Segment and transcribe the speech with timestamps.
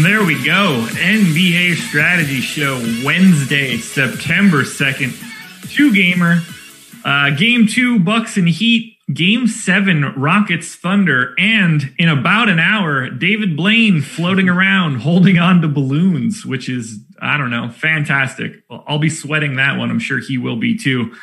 [0.00, 0.86] And there we go.
[0.92, 5.12] NBA Strategy Show Wednesday, September 2nd.
[5.70, 6.40] Two gamer.
[7.04, 8.96] Uh, game two, Bucks and Heat.
[9.12, 11.34] Game seven, Rockets Thunder.
[11.38, 16.98] And in about an hour, David Blaine floating around holding on to balloons, which is,
[17.20, 18.62] I don't know, fantastic.
[18.70, 19.90] I'll be sweating that one.
[19.90, 21.14] I'm sure he will be too.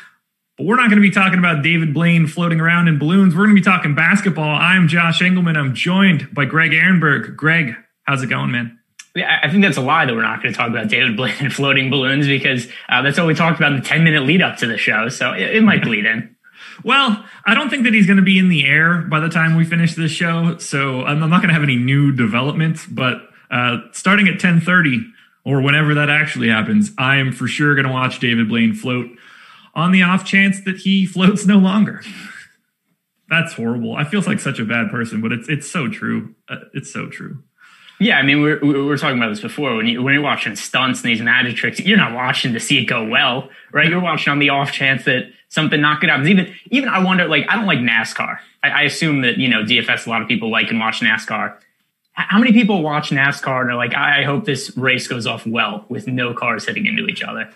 [0.55, 3.33] But we're not going to be talking about David Blaine floating around in balloons.
[3.33, 4.55] We're going to be talking basketball.
[4.55, 5.57] I'm Josh Engleman.
[5.57, 7.35] I'm joined by Greg Ehrenberg.
[7.35, 7.75] Greg,
[8.07, 8.79] how's it going, man?
[9.15, 11.35] Yeah, I think that's a lie that we're not going to talk about David Blaine
[11.39, 14.41] and floating balloons because uh, that's what we talked about in the 10 minute lead
[14.41, 15.09] up to the show.
[15.09, 16.33] So it, it might bleed in.
[16.83, 19.55] Well, I don't think that he's going to be in the air by the time
[19.55, 22.85] we finish this show, so I'm not going to have any new developments.
[22.85, 25.11] But uh, starting at 10:30
[25.43, 29.07] or whenever that actually happens, I am for sure going to watch David Blaine float.
[29.73, 32.03] On the off chance that he floats no longer,
[33.27, 33.95] that's horrible.
[33.95, 36.35] I feel like such a bad person, but it's it's so true.
[36.47, 37.43] Uh, it's so true.
[37.99, 39.75] Yeah, I mean, we're, we were talking about this before.
[39.75, 42.77] When, you, when you're watching stunts and these magic tricks, you're not watching to see
[42.79, 43.89] it go well, right?
[43.89, 46.27] You're watching on the off chance that something not good happens.
[46.29, 48.37] Even, even I wonder, like, I don't like NASCAR.
[48.63, 51.57] I, I assume that, you know, DFS, a lot of people like and watch NASCAR.
[52.13, 55.85] How many people watch NASCAR and are like, I hope this race goes off well
[55.89, 57.49] with no cars hitting into each other?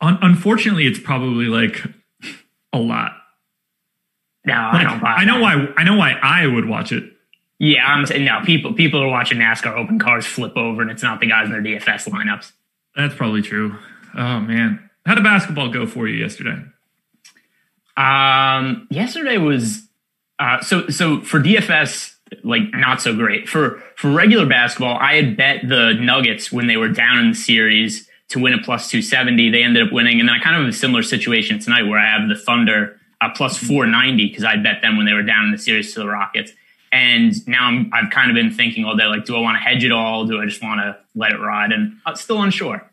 [0.00, 1.82] Unfortunately, it's probably like
[2.72, 3.12] a lot.
[4.44, 5.42] No, Like, I don't buy I know that.
[5.42, 5.72] why.
[5.76, 7.04] I know why I would watch it.
[7.58, 8.40] Yeah, I'm saying no.
[8.44, 11.52] People people are watching NASCAR open cars flip over, and it's not the guys in
[11.52, 12.52] their DFS lineups.
[12.94, 13.76] That's probably true.
[14.14, 16.62] Oh man, how did basketball go for you yesterday?
[17.96, 19.88] Um, yesterday was
[20.38, 23.48] uh, so so for DFS, like not so great.
[23.48, 27.36] For for regular basketball, I had bet the Nuggets when they were down in the
[27.36, 29.50] series to win a plus two seventy.
[29.50, 31.98] They ended up winning, and then I kind of have a similar situation tonight where
[31.98, 35.22] I have the Thunder uh, plus four ninety because I bet them when they were
[35.22, 36.52] down in the series to the Rockets.
[36.92, 39.60] And now I'm, I've kind of been thinking all day, like, do I want to
[39.60, 40.24] hedge it all?
[40.26, 41.72] Do I just want to let it ride?
[41.72, 42.88] And I'm still unsure.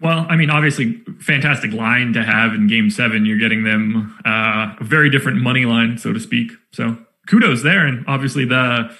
[0.00, 3.26] Well, I mean, obviously, fantastic line to have in Game Seven.
[3.26, 6.52] You're getting them uh, a very different money line, so to speak.
[6.72, 6.96] So
[7.26, 8.90] kudos there, and obviously the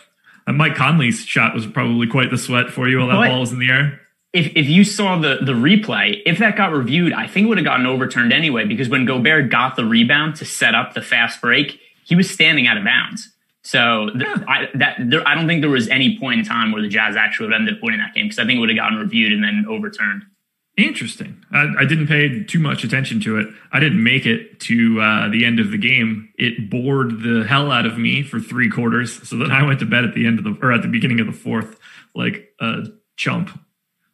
[0.47, 3.41] uh, Mike Conley's shot was probably quite the sweat for you while that But- ball
[3.41, 4.01] was in the air.
[4.33, 7.59] if if you saw the the replay, if that got reviewed, I think it would
[7.59, 11.41] have gotten overturned anyway because when Gobert got the rebound to set up the fast
[11.41, 13.31] break, he was standing out of bounds.
[13.69, 16.81] So th- I, that there, I don't think there was any point in time where
[16.81, 18.71] the Jazz actually would have ended up winning that game because I think it would
[18.71, 20.23] have gotten reviewed and then overturned.
[20.79, 21.45] Interesting.
[21.53, 23.49] I, I didn't pay too much attention to it.
[23.71, 26.33] I didn't make it to uh, the end of the game.
[26.39, 29.29] It bored the hell out of me for three quarters.
[29.29, 31.21] So then I went to bed at the end of the or at the beginning
[31.21, 31.79] of the fourth,
[32.15, 32.87] like a
[33.17, 33.51] chump.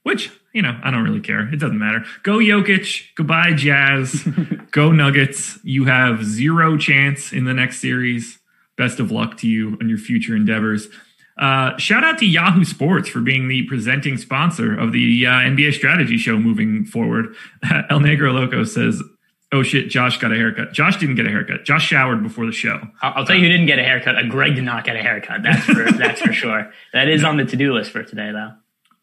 [0.03, 1.49] Which you know I don't really care.
[1.55, 2.05] It doesn't matter.
[2.25, 3.15] Go Jokic.
[3.15, 4.27] Goodbye Jazz.
[4.73, 5.61] Go Nuggets.
[5.63, 8.41] You have zero chance in the next series.
[8.77, 10.89] Best of luck to you on your future endeavors.
[11.37, 15.75] Uh, shout out to Yahoo Sports for being the presenting sponsor of the uh, NBA
[15.75, 17.35] strategy show moving forward.
[17.91, 19.03] El Negro Loco says,
[19.55, 20.73] Oh shit, Josh got a haircut.
[20.73, 21.65] Josh didn't get a haircut.
[21.65, 22.81] Josh showered before the show.
[23.03, 24.17] I'll, tell you who didn't get a haircut.
[24.17, 25.45] Uh, Greg did not get a haircut.
[25.45, 26.73] That's for that's for sure.
[26.93, 28.53] That is on the to do list for today, though.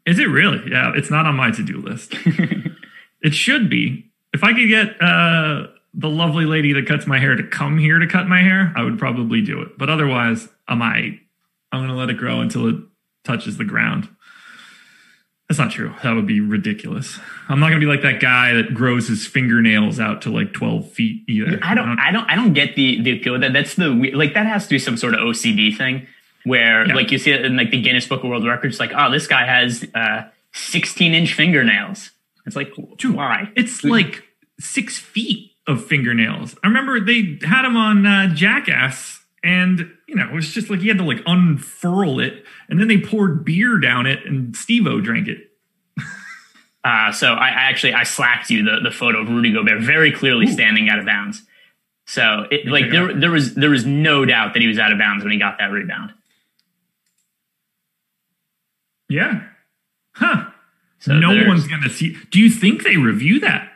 [0.06, 0.70] Is it really?
[0.70, 2.16] Yeah, it's not on my to do list.
[3.22, 4.12] it should be.
[4.34, 8.00] If I could get uh, the lovely lady that cuts my hair to come here
[8.00, 9.78] to cut my hair, I would probably do it.
[9.78, 11.20] But otherwise, I might.
[11.72, 12.76] I'm going to let it grow until it
[13.24, 14.10] touches the ground.
[15.50, 15.94] That's not true.
[16.02, 17.20] That would be ridiculous.
[17.50, 20.90] I'm not gonna be like that guy that grows his fingernails out to like 12
[20.94, 21.60] feet either.
[21.62, 23.52] I don't, I don't, I don't get the the appeal of that.
[23.52, 26.08] That's the like that has to be some sort of OCD thing
[26.46, 26.96] where Yeah.
[26.96, 29.28] like you see it in like the Guinness Book of World Records, like oh this
[29.28, 30.22] guy has uh
[30.54, 32.12] 16 inch fingernails.
[32.46, 32.72] It's like
[33.04, 33.52] why?
[33.58, 34.24] It's like
[34.58, 36.56] six feet of fingernails.
[36.64, 40.82] I remember they had him on uh, Jackass, and you know it was just like
[40.82, 45.02] he had to like unfurl it, and then they poured beer down it, and Steve-O
[45.02, 45.50] drank it.
[46.84, 50.12] Uh, so I, I actually I slacked you the, the photo of Rudy Gobert very
[50.12, 51.44] clearly standing out of bounds.
[52.08, 54.98] So it, like there there was there was no doubt that he was out of
[54.98, 56.12] bounds when he got that rebound.
[59.10, 59.44] Yeah,
[60.14, 60.50] huh?
[61.00, 62.18] So no one's gonna see.
[62.32, 63.71] Do you think they review that?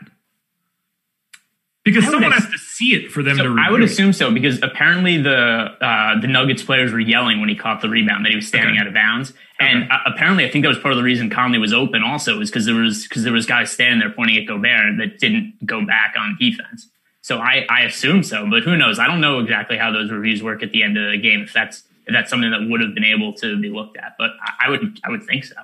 [1.85, 3.49] Because I someone has to see it for them So to.
[3.49, 5.31] Review I would assume so because apparently the
[5.79, 8.71] uh, the Nuggets players were yelling when he caught the rebound that he was standing
[8.73, 8.81] Okay.
[8.81, 9.91] out of bounds, and Okay.
[9.93, 12.01] uh, apparently I think that was part of the reason Conley was open.
[12.03, 15.19] Also, is because there was because there was guys standing there pointing at Gobert that
[15.19, 16.89] didn't go back on defense.
[17.21, 18.97] So I I assume so, but who knows?
[18.99, 21.41] I don't know exactly how those reviews work at the end of the game.
[21.41, 24.31] If that's if that's something that would have been able to be looked at, but
[24.41, 25.55] I, I would I would think so.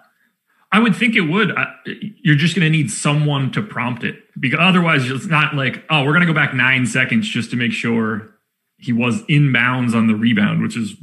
[0.72, 1.52] I would think it would.
[1.52, 5.84] I, you're just going to need someone to prompt it because otherwise it's not like,
[5.90, 8.30] oh, we're going to go back nine seconds just to make sure
[8.78, 10.96] he was in bounds on the rebound, which is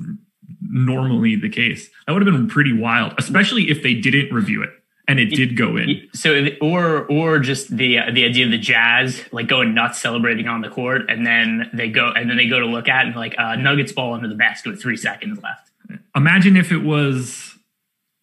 [0.62, 1.91] normally the case.
[2.06, 4.70] That would have been pretty wild, especially if they didn't review it
[5.09, 6.06] and it did go in.
[6.12, 10.61] So, or or just the the idea of the Jazz like going nuts celebrating on
[10.61, 13.35] the court, and then they go and then they go to look at and like
[13.38, 15.70] uh, Nuggets ball under the basket with three seconds left.
[16.15, 17.57] Imagine if it was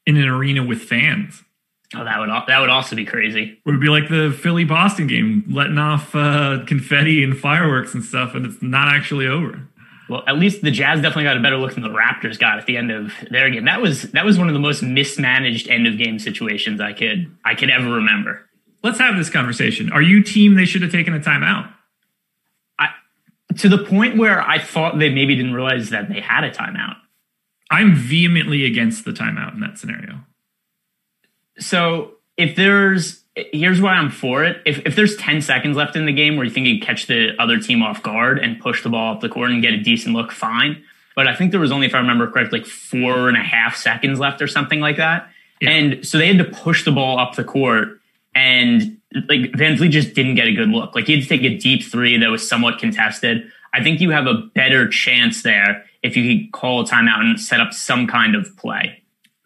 [0.06, 1.44] in an arena with fans.
[1.94, 3.44] Oh, that would that would also be crazy.
[3.44, 8.04] It would be like the Philly Boston game, letting off uh, confetti and fireworks and
[8.04, 9.68] stuff, and it's not actually over.
[10.10, 12.66] Well, at least the Jazz definitely got a better look than the Raptors got at
[12.68, 13.66] the end of their game.
[13.66, 17.36] That was that was one of the most mismanaged end of game situations I could
[17.44, 18.48] I could ever remember.
[18.84, 19.92] Let's have this conversation.
[19.92, 21.72] Are you team they should have taken a timeout?
[22.78, 22.90] I,
[23.57, 26.98] to the point where I thought they maybe didn't realize that they had a timeout.
[27.71, 30.21] I'm vehemently against the timeout in that scenario.
[31.57, 34.62] So if there's here's why I'm for it.
[34.65, 37.31] If if there's 10 seconds left in the game where you think you catch the
[37.39, 40.15] other team off guard and push the ball up the court and get a decent
[40.15, 40.83] look, fine.
[41.15, 43.75] But I think there was only, if I remember correct, like four and a half
[43.75, 45.29] seconds left or something like that.
[45.61, 45.69] Yeah.
[45.69, 48.01] And so they had to push the ball up the court
[48.33, 50.94] and like VanVleet just didn't get a good look.
[50.94, 53.50] Like he had to take a deep three that was somewhat contested.
[53.75, 57.39] I think you have a better chance there if you could call a timeout and
[57.39, 59.01] set up some kind of play.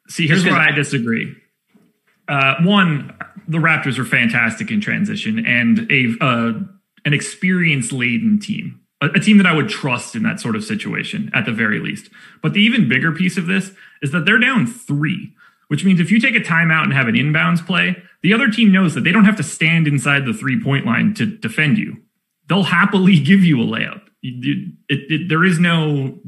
[0.08, 1.36] See, here's where I I- disagree.
[2.28, 3.12] Uh, one,
[3.48, 6.54] the Raptors are fantastic in transition and a uh,
[7.06, 10.64] an experience laden team, a, a team that I would trust in that sort of
[10.64, 12.12] situation at the very least.
[12.44, 13.72] But the even bigger piece of this
[14.04, 15.34] is that they're down three,
[15.70, 18.72] which means if you take a timeout and have an inbounds play, the other team
[18.72, 21.98] knows that they don't have to stand inside the three point line to defend you.
[22.48, 24.02] They'll happily give you a layup.
[24.22, 26.20] It- it- there is no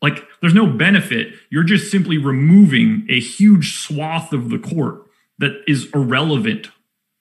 [0.00, 1.32] like there's no benefit.
[1.50, 5.02] You're just simply removing a huge swath of the court
[5.38, 6.70] that is irrelevant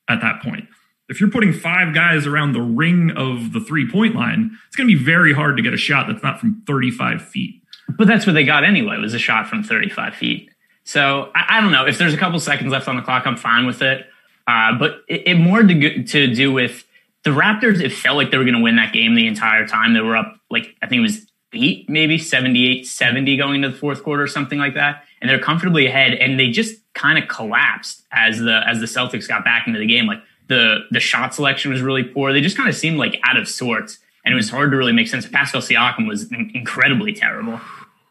[0.09, 0.67] at that point.
[1.07, 4.89] If you're putting five guys around the ring of the three point line, it's going
[4.89, 7.61] to be very hard to get a shot that's not from 35 feet.
[7.89, 8.95] But that's what they got anyway.
[8.95, 10.49] It Was a shot from 35 feet.
[10.83, 13.27] So I, I don't know if there's a couple seconds left on the clock.
[13.27, 14.07] I'm fine with it.
[14.47, 16.83] Uh, but it, it more to, to do with
[17.23, 17.81] the Raptors.
[17.81, 19.93] It felt like they were going to win that game the entire time.
[19.93, 23.77] They were up like I think it was eight, maybe 78, 70 going into the
[23.77, 25.03] fourth quarter or something like that.
[25.19, 29.27] And they're comfortably ahead, and they just kind of collapsed as the as the Celtics
[29.27, 30.07] got back into the game.
[30.07, 32.33] Like the the shot selection was really poor.
[32.33, 34.93] They just kind of seemed like out of sorts, and it was hard to really
[34.93, 35.27] make sense.
[35.27, 37.61] Pascal Siakam was in- incredibly terrible,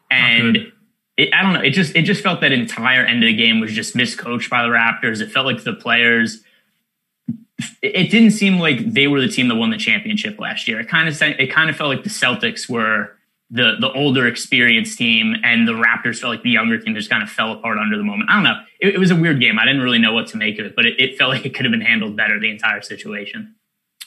[0.09, 0.71] and
[1.17, 1.61] it, I don't know.
[1.61, 4.63] It just it just felt that entire end of the game was just miscoached by
[4.63, 5.21] the Raptors.
[5.21, 6.43] It felt like the players.
[7.81, 10.79] It didn't seem like they were the team that won the championship last year.
[10.79, 13.11] It kind of it kind of felt like the Celtics were
[13.49, 17.21] the the older, experienced team, and the Raptors felt like the younger team just kind
[17.23, 18.29] of fell apart under the moment.
[18.29, 18.59] I don't know.
[18.79, 19.59] It, it was a weird game.
[19.59, 21.53] I didn't really know what to make of it, but it, it felt like it
[21.53, 22.39] could have been handled better.
[22.39, 23.55] The entire situation.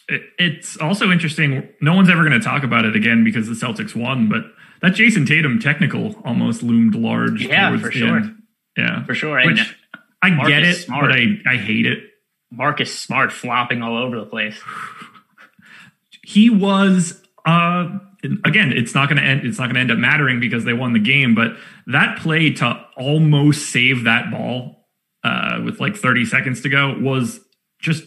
[0.08, 1.68] It, it's also interesting.
[1.80, 4.44] No one's ever going to talk about it again because the Celtics won, but
[4.82, 7.42] that Jayson Tatum technical almost loomed large.
[7.42, 8.16] Yeah, for the sure.
[8.16, 8.42] end.
[8.76, 9.40] Yeah, For sure.
[9.46, 9.74] Which
[10.22, 11.10] I get it, Smart.
[11.10, 11.98] but I, I hate it.
[12.56, 14.58] Marcus Smart flopping all over the place.
[16.22, 17.98] he was uh
[18.44, 20.72] again it's not going to end it's not going to end up mattering because they
[20.72, 21.56] won the game but
[21.86, 24.86] that play to almost save that ball
[25.24, 27.40] uh with like 30 seconds to go was
[27.80, 28.04] just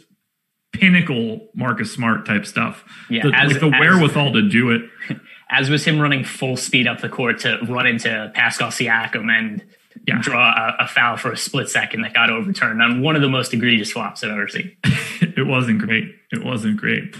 [0.73, 4.81] pinnacle Marcus Smart type stuff Yeah, the, as- like the as- wherewithal to do it
[5.51, 9.63] as was him running full speed up the court to run into Pascal Siakam and
[10.05, 10.21] Yeah.
[10.21, 13.29] draw a, a foul for a split second that got overturned on one of the
[13.29, 14.75] most egregious flops I've ever seen.
[15.21, 16.05] it wasn't great.
[16.31, 17.15] It wasn't great.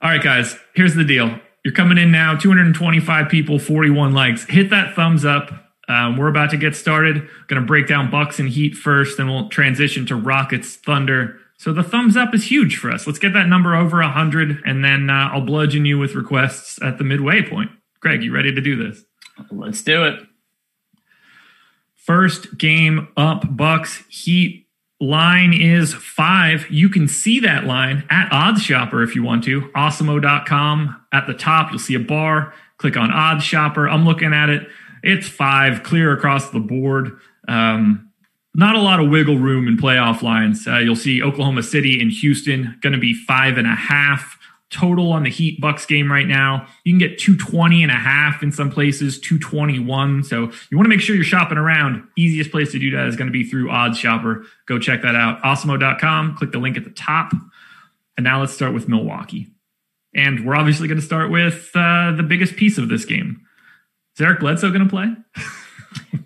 [0.00, 1.38] All right, guys, here's the deal.
[1.64, 4.44] You're coming in now, 225 people, 41 likes.
[4.46, 5.52] Hit that thumbs up.
[5.88, 7.28] Um, we're about to get started.
[7.46, 11.38] Going to break down Bucks and Heat first, then we'll transition to Rockets, Thunder.
[11.58, 13.06] So the thumbs up is huge for us.
[13.06, 16.98] Let's get that number over 100, and then uh, I'll bludgeon you with requests at
[16.98, 17.70] the midway point.
[18.00, 19.04] Greg, you ready to do this?
[19.52, 20.20] Let's do it.
[22.04, 24.66] First game up, Bucks Heat.
[25.00, 26.68] Line is five.
[26.70, 29.62] You can see that line at Odds Shopper if you want to.
[29.76, 31.00] Awesemo.com.
[31.12, 32.54] At the top, you'll see a bar.
[32.78, 33.88] Click on Odds Shopper.
[33.88, 34.68] I'm looking at it.
[35.02, 37.18] It's five, clear across the board.
[37.48, 38.10] Um,
[38.54, 40.66] not a lot of wiggle room in playoff lines.
[40.66, 44.38] Uh, you'll see Oklahoma City and Houston going to be five and a half
[44.72, 46.66] total on the Heat Bucks game right now.
[46.84, 50.24] You can get 220 and a half in some places, 221.
[50.24, 52.06] So you want to make sure you're shopping around.
[52.16, 54.44] Easiest place to do that is going to be through Odds Shopper.
[54.66, 55.40] Go check that out.
[55.42, 56.36] Awesemo.com.
[56.36, 57.32] Click the link at the top.
[58.16, 59.48] And now let's start with Milwaukee.
[60.14, 63.40] And we're obviously going to start with uh, the biggest piece of this game.
[64.16, 65.14] Is Eric Bledsoe going to play?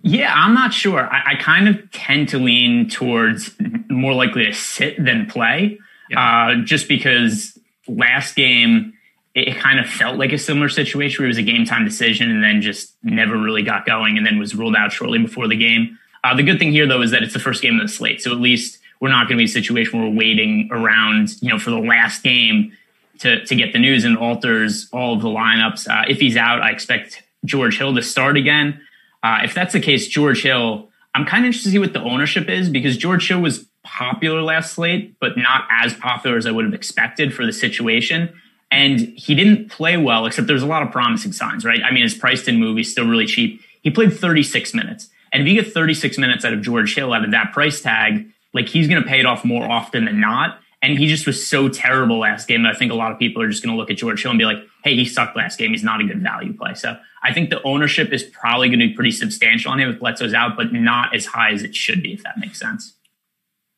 [0.07, 1.01] Yeah, I'm not sure.
[1.01, 3.51] I, I, kind of tend to lean towards
[3.91, 6.49] more likely to sit than play, yeah.
[6.49, 7.56] uh, just because
[7.89, 8.95] last game
[9.35, 12.31] it, kind of felt like a similar situation where it was a game time decision
[12.31, 15.57] and then just never really got going and then was ruled out shortly before the
[15.57, 15.99] game.
[16.25, 18.23] Uh, the good thing here though is that it's the first game of the slate,
[18.23, 21.51] so at least we're not going to be a situation where we're waiting around, you
[21.51, 22.73] know, for the last game
[23.19, 25.89] to to get the news and alters all of the lineups.
[25.89, 28.81] Uh, if he's out, I expect George Hill to start again.
[29.23, 32.03] Uh, if that's the case, George Hill, I'm kind of interested to see what the
[32.03, 36.51] ownership is because George Hill was popular last slate, but not as popular as I
[36.51, 38.35] would have expected for the situation.
[38.71, 41.81] And he didn't play well, except there's a lot of promising signs, right?
[41.85, 43.61] I mean, his priced in movie still really cheap.
[43.83, 45.09] He played 36 minutes.
[45.33, 48.29] And if you get 36 minutes out of George Hill out of that price tag,
[48.53, 50.59] like he's going to pay it off more often than not.
[50.83, 53.43] And he just was so terrible last game that I think a lot of people
[53.43, 55.59] are just going to look at George Hill and be like, hey, he sucked last
[55.59, 55.71] game.
[55.71, 56.75] He's not a good value play.
[56.75, 59.99] So I think the ownership is probably going to be pretty substantial on him if
[59.99, 62.96] Bledsoe's out, but not as high as it should be, if that makes sense.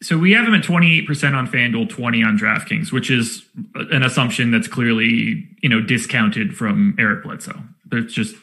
[0.00, 4.52] So we have him at 28% on FanDuel, 20 on DraftKings, which is an assumption
[4.52, 7.61] that's clearly, you know, discounted from Eric Bledsoe.
[7.87, 8.37] There's just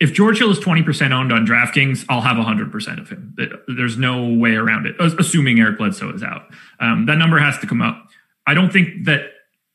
[0.00, 3.36] if George Hill is 20% owned on DraftKings, I'll have 100% of him.
[3.68, 6.42] There's no way around it, assuming Eric Bledsoe is out.
[6.80, 8.08] Um, that number has to come up.
[8.44, 9.30] I don't think that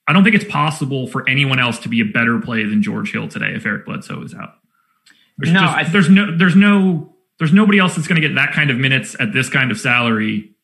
[0.08, 3.12] I don't think it's possible for anyone else to be a better play than George
[3.12, 4.56] Hill today if Eric Bledsoe is out.
[5.38, 8.54] There's no, just, there's no, there's no, there's nobody else that's going to get that
[8.54, 10.56] kind of minutes at this kind of salary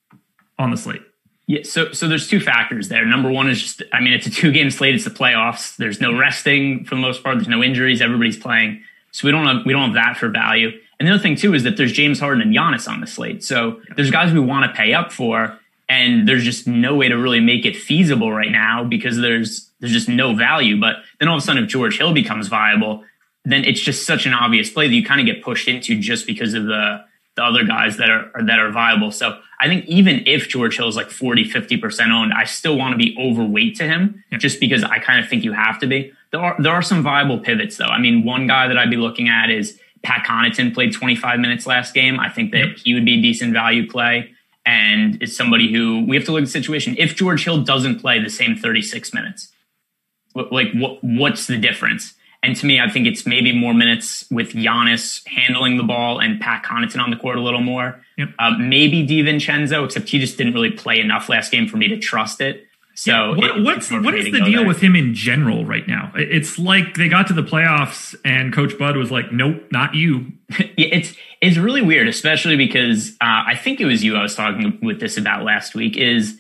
[0.58, 1.02] on the slate.
[1.46, 3.06] Yeah, so so there's two factors there.
[3.06, 4.96] Number one is just, I mean, it's a two game slate.
[4.96, 5.76] It's the playoffs.
[5.76, 7.38] There's no resting for the most part.
[7.38, 8.02] There's no injuries.
[8.02, 8.82] Everybody's playing,
[9.12, 10.72] so we don't have we don't have that for value.
[11.00, 13.44] And the other thing too is that there's James Harden and Giannis on the slate.
[13.44, 17.16] So there's guys we want to pay up for, and there's just no way to
[17.16, 20.80] really make it feasible right now because there's there's just no value.
[20.80, 23.04] But then all of a sudden, if George Hill becomes viable,
[23.44, 26.26] then it's just such an obvious play that you kind of get pushed into just
[26.26, 27.04] because of the
[27.36, 29.12] the other guys that are, that are viable.
[29.12, 32.94] So I think even if George Hill is like 40, 50% owned, I still want
[32.94, 34.38] to be overweight to him yeah.
[34.38, 36.12] just because I kind of think you have to be.
[36.32, 37.86] There are, there are some viable pivots though.
[37.86, 41.66] I mean, one guy that I'd be looking at is Pat Connaughton played 25 minutes
[41.66, 42.20] last game.
[42.20, 42.78] I think that yep.
[42.78, 44.32] he would be a decent value play
[44.66, 46.96] and is somebody who we have to look at the situation.
[46.98, 49.52] If George Hill doesn't play the same 36 minutes,
[50.36, 52.14] like what, what's the difference?
[52.44, 56.42] And to me, I think it's maybe more minutes with Giannis handling the ball and
[56.42, 58.04] Pat Connaughton on the court a little more.
[58.18, 58.30] Yep.
[58.38, 61.98] Uh, maybe DiVincenzo, except he just didn't really play enough last game for me to
[61.98, 62.68] trust it.
[62.96, 63.30] So yeah.
[63.30, 64.68] what, it, what's what is the deal there.
[64.68, 66.12] with him in general right now?
[66.16, 70.34] It's like they got to the playoffs and Coach Bud was like, "Nope, not you."
[70.60, 74.36] yeah, it's it's really weird, especially because uh, I think it was you I was
[74.36, 75.98] talking with this about last week.
[75.98, 76.38] Is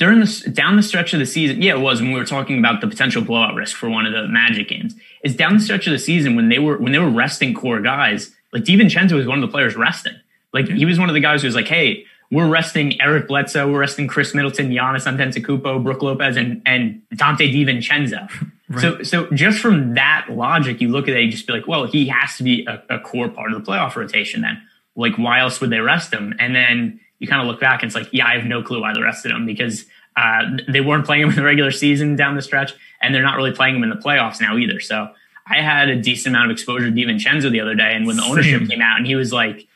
[0.00, 2.58] during the down the stretch of the season, yeah, it was when we were talking
[2.58, 4.94] about the potential blowout risk for one of the Magic games.
[5.22, 7.82] Is down the stretch of the season when they were when they were resting core
[7.82, 10.14] guys, like DiVincenzo was one of the players resting.
[10.54, 13.70] Like he was one of the guys who was like, "Hey, we're resting Eric Bledsoe,
[13.70, 18.30] we're resting Khris Middleton, Giannis Antetokounmpo, Brook Lopez, and and Donte DiVincenzo.
[18.70, 18.82] Right.
[18.82, 21.86] So so just from that logic, you look at it, you just be like, well,
[21.86, 24.42] he has to be a, a, core part of the playoff rotation.
[24.42, 24.62] Then,
[24.94, 26.36] like, why else would they rest him?
[26.38, 28.80] And then you kind of look back and it's like, yeah, I have no clue
[28.80, 29.84] why they rested him because
[30.16, 33.36] uh, they weren't playing him in the regular season down the stretch, and they're not
[33.36, 34.80] really playing him in the playoffs now either.
[34.80, 35.08] So
[35.48, 38.24] I had a decent amount of exposure to DiVincenzo the other day, and when the
[38.24, 38.68] ownership Same.
[38.68, 39.68] came out, and he was like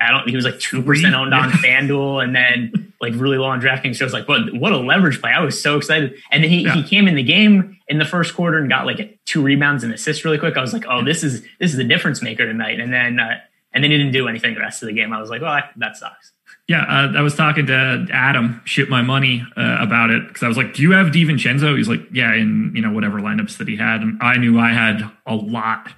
[0.00, 0.28] I don't.
[0.28, 3.96] He was like two percent owned on FanDuel, and then like really low on DraftKings.
[3.96, 4.54] So I was like, what?
[4.54, 5.30] What a leverage play!
[5.30, 6.14] I was so excited.
[6.30, 6.74] And then he yeah.
[6.74, 9.92] he came in the game in the first quarter and got like two rebounds and
[9.92, 10.56] assists really quick.
[10.56, 12.80] I was like, oh, this is this is the difference maker tonight.
[12.80, 13.40] And then uh,
[13.74, 15.12] And then he didn't do anything the rest of the game.
[15.12, 16.32] I was like, well, that, that sucks.
[16.66, 20.48] Yeah, uh, I was talking to Adam, ship my money uh, about it because I
[20.48, 23.68] was like, "Do you have DiVincenzo?" He's like, "Yeah," in you know whatever lineups that
[23.68, 25.92] he had, and I knew I had a lot.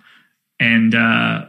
[0.58, 1.44] And uh,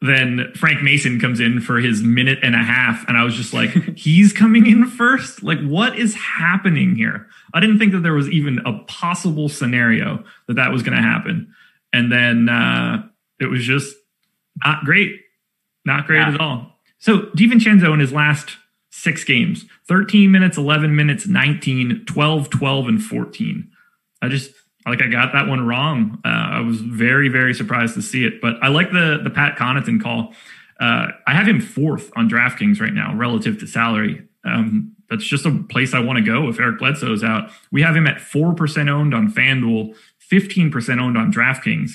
[0.00, 3.52] then Frank Mason comes in for his minute and a half, and I was just
[3.52, 5.42] like, "He's coming in first?
[5.42, 10.22] Like, what is happening here?" I didn't think that there was even a possible scenario
[10.46, 11.52] that that was going to happen,
[11.92, 13.02] and then uh,
[13.40, 13.96] it was just
[14.64, 15.22] not great,
[15.84, 16.34] not great Yeah.
[16.34, 16.67] at all.
[16.98, 18.56] So DiVincenzo in his last
[18.90, 23.70] six games 13 minutes, 11 minutes, 19, 12, 12, and 14.
[24.20, 24.52] I just
[24.86, 26.20] like I got that one wrong.
[26.24, 28.40] Uh, I was very, very surprised to see it.
[28.40, 30.34] But I like the the Pat Connaughton call.
[30.80, 34.22] Uh, I have him fourth on DraftKings right now relative to salary.
[34.44, 37.50] Um, that's just a place I want to go if Eric Bledsoe's out.
[37.72, 39.94] We have him at 4% owned on FanDuel,
[40.30, 41.92] 15% owned on DraftKings.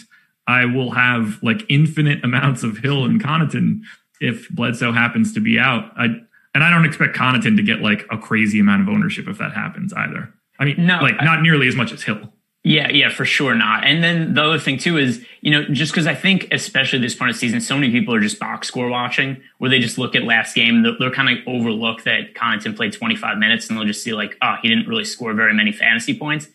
[0.48, 3.82] I will have like infinite amounts of Hill and Connaughton
[4.22, 5.92] if Bledsoe happens to be out.
[5.98, 6.08] I
[6.56, 9.54] and I don't expect Connaughton to get like a crazy amount of ownership if that
[9.54, 10.32] happens either.
[10.60, 12.32] I mean, No, like I- not nearly as much as Hill.
[12.66, 13.84] Yeah, yeah, for sure not.
[13.86, 17.14] And then the other thing too is, you know, just because I think, especially this
[17.14, 20.16] point of season, so many people are just box score watching, where they just look
[20.16, 23.86] at last game, they'll, they'll kind of overlook that Connaughton played 25 minutes, and they'll
[23.86, 26.48] just see like, oh, he didn't really score very many fantasy points.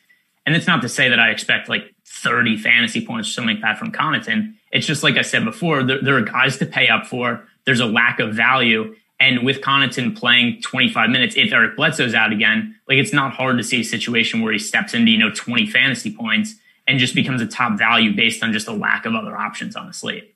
[0.47, 3.63] And it's not to say that I expect like 30 fantasy points or something like
[3.63, 4.55] that from Connaughton.
[4.73, 7.47] It's just like I said before, there, there are guys to pay up for.
[7.65, 8.95] There's a lack of value.
[9.21, 13.59] And with Connaughton playing 25 minutes, if Eric Bledsoe's out again, like it's not hard
[13.59, 16.55] to see a situation where he steps into, you know, 20 fantasy points
[16.87, 19.87] and just becomes a top value based on just a lack of other options on
[19.87, 20.35] the slate.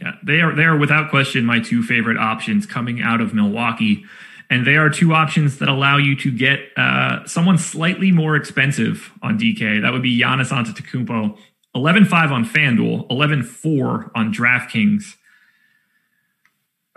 [0.00, 4.04] Yeah, they are they are without question my two favorite options coming out of Milwaukee,
[4.50, 9.12] and they are two options that allow you to get uh, someone slightly more expensive
[9.22, 9.80] on DK.
[9.80, 11.38] That would be Giannis Antetokounmpo,
[11.76, 15.14] 11.5 on FanDuel, 11.4 on DraftKings.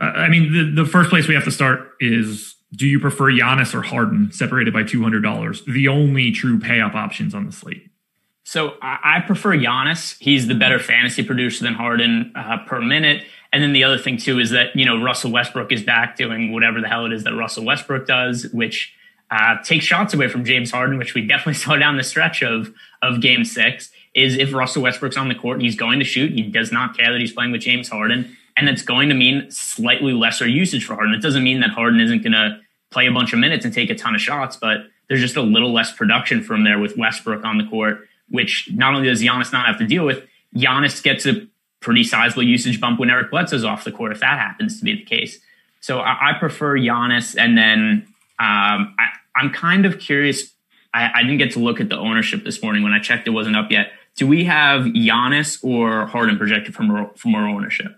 [0.02, 3.26] Uh, I mean, the, the first place we have to start is do you prefer
[3.26, 5.66] Giannis or Harden separated by $200?
[5.66, 7.88] The only true pay up options on the slate.
[8.46, 10.18] So I, prefer Giannis.
[10.20, 13.24] He's the better fantasy producer than Harden uh, per minute.
[13.54, 16.52] And then the other thing too is that you know Russell Westbrook is back doing
[16.52, 18.94] whatever the hell it is that Russell Westbrook does, which
[19.32, 22.74] uh, takes shots away from James Harden, which we definitely saw down the stretch of
[23.02, 23.92] of Game Six.
[24.14, 26.34] Is if Russell Westbrook's on the court, he's going to shoot.
[26.34, 29.50] He does not care that he's playing with James Harden, and that's going to mean
[29.50, 31.16] slightly lesser usage for Harden.
[31.16, 32.60] It doesn't mean that Harden isn't going to
[32.92, 35.42] play a bunch of minutes and take a ton of shots, but there's just a
[35.42, 39.54] little less production from there with Westbrook on the court which not only does Giannis
[39.54, 40.24] not have to deal with,
[40.56, 41.48] Giannis gets a
[41.84, 44.96] pretty sizable usage bump when Eric Bledsoe's off the court, if that happens to be
[44.96, 45.40] the case.
[45.82, 47.36] So I, I prefer Giannis.
[47.38, 48.08] And then
[48.40, 50.52] um, I, I'm kind of curious.
[50.94, 52.84] I, I didn't get to look at the ownership this morning.
[52.84, 53.92] When I checked, it wasn't up yet.
[54.16, 57.96] Do we have Giannis or Harden projected for more, for more ownership?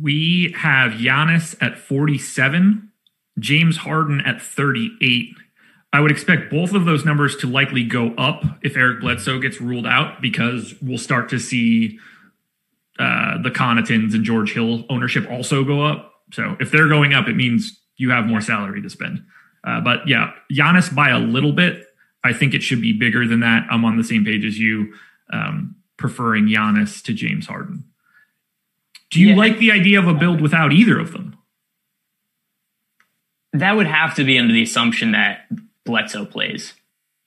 [0.00, 2.90] We have Giannis at 47,
[3.38, 5.36] James Harden at 38.
[5.92, 9.60] I would expect both of those numbers to likely go up if Eric Bledsoe gets
[9.60, 11.98] ruled out because we'll start to see
[13.02, 16.12] uh, the Connaughtons and George Hill ownership also go up.
[16.32, 19.24] So if they're going up, it means you have more salary to spend.
[19.64, 21.86] Uh, but yeah, Giannis by a little bit.
[22.24, 23.66] I think it should be bigger than that.
[23.70, 24.94] I'm on the same page as you,
[25.32, 27.84] um, preferring Giannis to James Harden.
[29.10, 29.36] Do you Yeah.
[29.36, 31.36] like the idea of a build without either of them?
[33.52, 35.46] That would have to be under the assumption that
[35.84, 36.74] Bledsoe plays.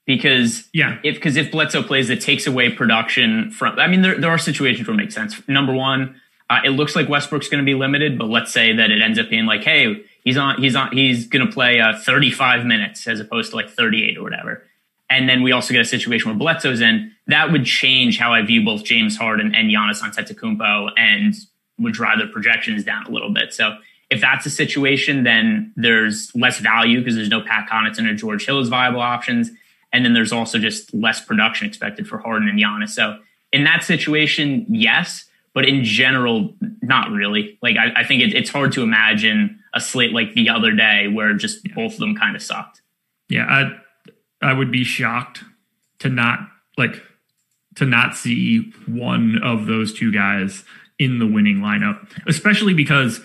[0.06, 0.98] Because Yeah.
[1.02, 3.78] if because if Bledsoe plays, it takes away production from.
[3.78, 5.40] I mean, there there are situations where it makes sense.
[5.48, 8.90] Number one, uh, it looks like Westbrook's going to be limited, but let's say that
[8.90, 11.98] it ends up being like, hey, he's on he's on he's going to play uh,
[11.98, 14.62] 35 minutes as opposed to like 38 or whatever.
[15.10, 17.12] And then we also get a situation where Bledsoe's in.
[17.28, 21.34] That would change how I view both James Harden and Giannis Antetokounmpo, and
[21.78, 23.52] would drive their projections down a little bit.
[23.52, 23.76] So
[24.10, 28.46] if that's a situation, then there's less value because there's no Pat Connaughton or George
[28.46, 29.50] Hill as viable options.
[29.96, 32.90] And then there's also just less production expected for Harden and Giannis.
[32.90, 33.18] So
[33.50, 37.58] in that situation, yes, but in general, not really.
[37.62, 41.08] Like I, I think it, it's hard to imagine a slate like the other day
[41.08, 42.82] where just both of them kind of sucked.
[43.30, 45.44] Yeah, I I would be shocked
[46.00, 46.40] to not
[46.76, 47.00] like
[47.76, 50.62] to not see one of those two guys
[50.98, 53.22] in the winning lineup, especially because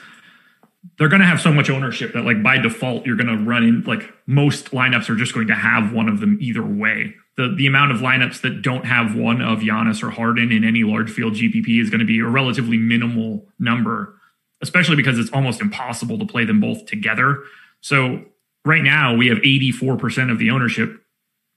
[1.02, 3.64] they're going to have so much ownership that like by default you're going to run
[3.64, 7.16] in like most lineups are just going to have one of them either way.
[7.38, 10.84] The the amount of lineups that don't have one of Giannis or Harden in any
[10.84, 14.14] large field GPP is going to be a relatively minimal number,
[14.62, 17.46] especially because it's almost impossible to play them both together.
[17.80, 18.24] So
[18.64, 21.02] right now we have 84% of the ownership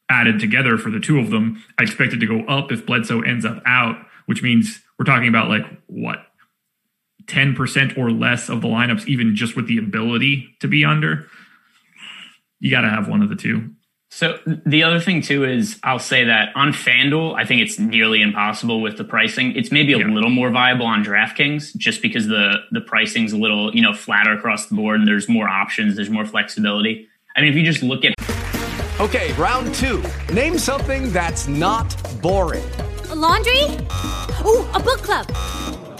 [0.09, 1.62] added together for the two of them.
[1.78, 5.28] I expect it to go up if Bledsoe ends up out, which means we're talking
[5.28, 6.24] about like what
[7.26, 11.26] 10% or less of the lineups, even just with the ability to be under,
[12.60, 13.70] you got to have one of the two.
[14.10, 18.22] So the other thing too is I'll say that on FanDuel, I think it's nearly
[18.22, 19.56] impossible with the pricing.
[19.56, 20.06] It's maybe a yeah.
[20.06, 24.32] little more viable on DraftKings just because the the pricing's a little, you know, flatter
[24.32, 27.08] across the board and there's more options, there's more flexibility.
[27.34, 28.14] I mean, if you just look at
[29.00, 30.04] Okay, round 2.
[30.32, 32.62] Name something that's not boring.
[33.10, 33.64] A laundry?
[34.46, 35.26] Ooh, a book club.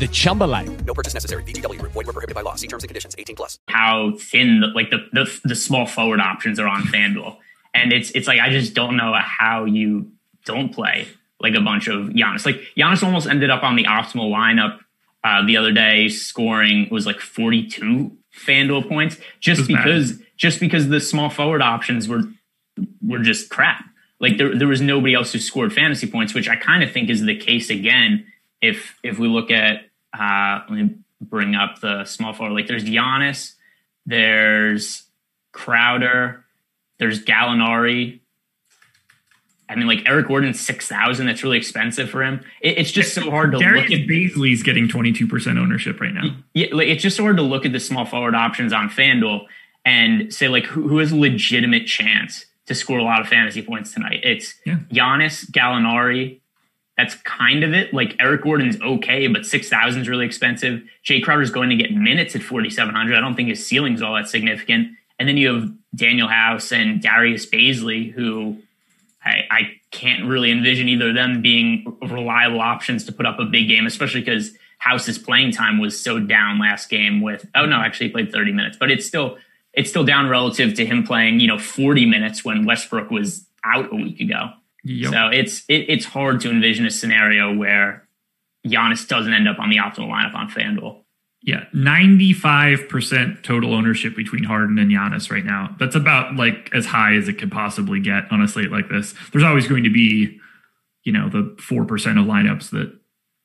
[0.00, 0.84] the Chumba life.
[0.84, 1.44] No purchase necessary.
[1.44, 2.56] VGW, void, were prohibited by law.
[2.56, 3.58] See terms and conditions 18 plus.
[3.68, 7.36] How thin, the, like the, the, the small forward options are on FanDuel.
[7.72, 10.10] And it's, it's like, I just don't know how you
[10.44, 11.06] don't play
[11.40, 12.44] like a bunch of Giannis.
[12.44, 14.78] Like Giannis almost ended up on the optimal lineup
[15.22, 20.26] uh, the other day, scoring was like 42 FanDuel points just because bad.
[20.36, 22.22] just because the small forward options were
[23.02, 23.84] were just crap.
[24.18, 27.10] Like there there was nobody else who scored fantasy points, which I kind of think
[27.10, 28.26] is the case again.
[28.62, 32.54] If if we look at uh, let me bring up the small forward.
[32.54, 33.54] Like there's Giannis,
[34.06, 35.04] there's
[35.52, 36.44] Crowder,
[36.98, 38.20] there's Gallinari,
[39.70, 41.26] I mean, like Eric Gordon, six thousand.
[41.26, 42.44] That's really expensive for him.
[42.60, 44.06] It, it's just so hard to Darius look at.
[44.08, 46.36] Bazley's getting twenty two percent ownership right now.
[46.54, 49.46] Yeah, like it's just so hard to look at the small forward options on FanDuel
[49.84, 53.62] and say like who, who has a legitimate chance to score a lot of fantasy
[53.62, 54.20] points tonight.
[54.24, 54.78] It's yeah.
[54.90, 56.40] Giannis, Gallinari.
[57.00, 57.94] That's kind of it.
[57.94, 60.82] Like Eric Gordon's okay, but six thousand is really expensive.
[61.02, 63.16] Jae Crowder's going to get minutes at forty seven hundred.
[63.16, 64.88] I don't think his ceiling's all that significant.
[65.18, 68.58] And then you have Danuel House and Darius Bazley, who
[69.24, 69.60] I, I
[69.90, 73.86] can't really envision either of them being reliable options to put up a big game,
[73.86, 78.12] especially because House's playing time was so down last game with oh no, actually he
[78.12, 79.38] played 30 minutes, but it's still
[79.72, 83.90] it's still down relative to him playing, you know, 40 minutes when Westbrook was out
[83.90, 84.50] a week ago.
[84.84, 85.12] Yep.
[85.12, 88.08] So it's it, it's hard to envision a scenario where
[88.66, 91.02] Giannis doesn't end up on the optimal lineup on FanDuel.
[91.42, 95.74] Yeah, 95% total ownership between Harden and Giannis right now.
[95.78, 99.14] That's about like as high as it could possibly get on a slate like this.
[99.32, 100.38] There's always going to be,
[101.04, 101.84] you know, the 4%
[102.20, 102.92] of lineups that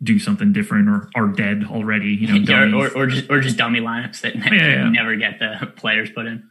[0.04, 2.36] do something different or are dead already, you know,
[2.70, 4.90] yeah, or, or, just, or just dummy lineups that never, yeah, yeah.
[4.90, 6.50] never get the players put in.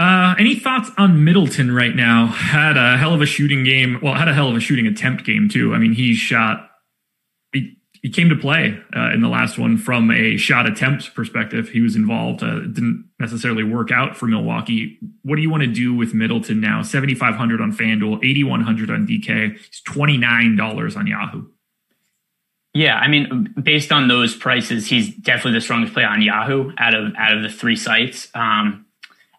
[0.00, 2.28] Uh, any thoughts on Middleton right now?
[2.28, 4.00] Had a hell of a shooting game.
[4.02, 5.74] Well, had a hell of a shooting attempt game too.
[5.74, 6.70] I mean, he shot
[7.52, 11.68] he he came to play uh, in the last one from a shot attempt perspective.
[11.68, 12.42] He was involved.
[12.42, 14.98] Uh, didn't necessarily work out for Milwaukee.
[15.20, 16.80] What do you want to do with Middleton now?
[16.80, 19.58] Seventy five hundred on FanDuel, eighty one hundred on DK.
[19.58, 21.46] He's twenty nine dollars on Yahoo.
[22.72, 26.94] Yeah, I mean, based on those prices, he's definitely the strongest play on Yahoo out
[26.94, 28.28] of out of the three sites.
[28.34, 28.86] Um,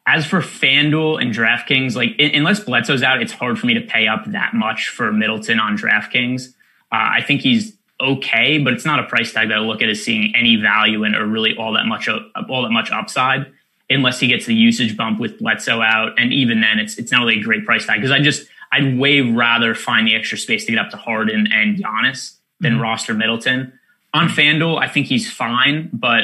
[0.07, 4.07] as for FanDuel and DraftKings, like unless Bledsoe's out, it's hard for me to pay
[4.07, 6.49] up that much for Middleton on DraftKings.
[6.91, 9.89] Uh, I think he's okay, but it's not a price tag that I look at
[9.89, 13.45] as seeing any value in or really all that much all that much upside
[13.89, 16.13] unless he gets the usage bump with Bledsoe out.
[16.17, 18.97] And even then, it's it's not really a great price tag because I just I'd
[18.97, 22.81] way rather find the extra space to get up to Harden and Giannis than mm-hmm.
[22.81, 23.73] roster Middleton.
[24.13, 26.23] On FanDuel, I think he's fine, but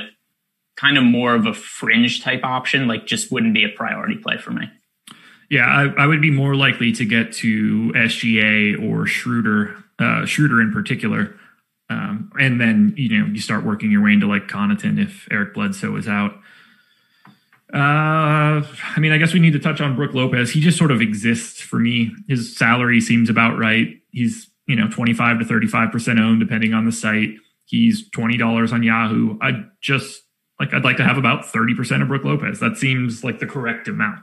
[0.78, 2.88] kind of more of a fringe type option.
[2.88, 4.70] Like just wouldn't be a priority play for me.
[5.50, 10.62] Yeah, I, I would be more likely to get to SGA or Schroeder, uh, Schroeder
[10.62, 11.36] in particular,
[11.90, 15.54] um, and then you know you start working your way into like Connaughton if Eric
[15.54, 16.34] Bledsoe is out.
[17.74, 20.52] Uh, I mean, I guess we need to touch on Brook Lopez.
[20.52, 22.12] He just sort of exists for me.
[22.28, 23.88] His salary seems about right.
[24.12, 27.36] He's you know twenty five to thirty five percent owned depending on the site.
[27.66, 29.38] He's twenty dollars on Yahoo.
[29.42, 30.24] I just
[30.60, 32.60] like I'd like to have about thirty percent of Brook Lopez.
[32.60, 34.22] That seems like the correct amount.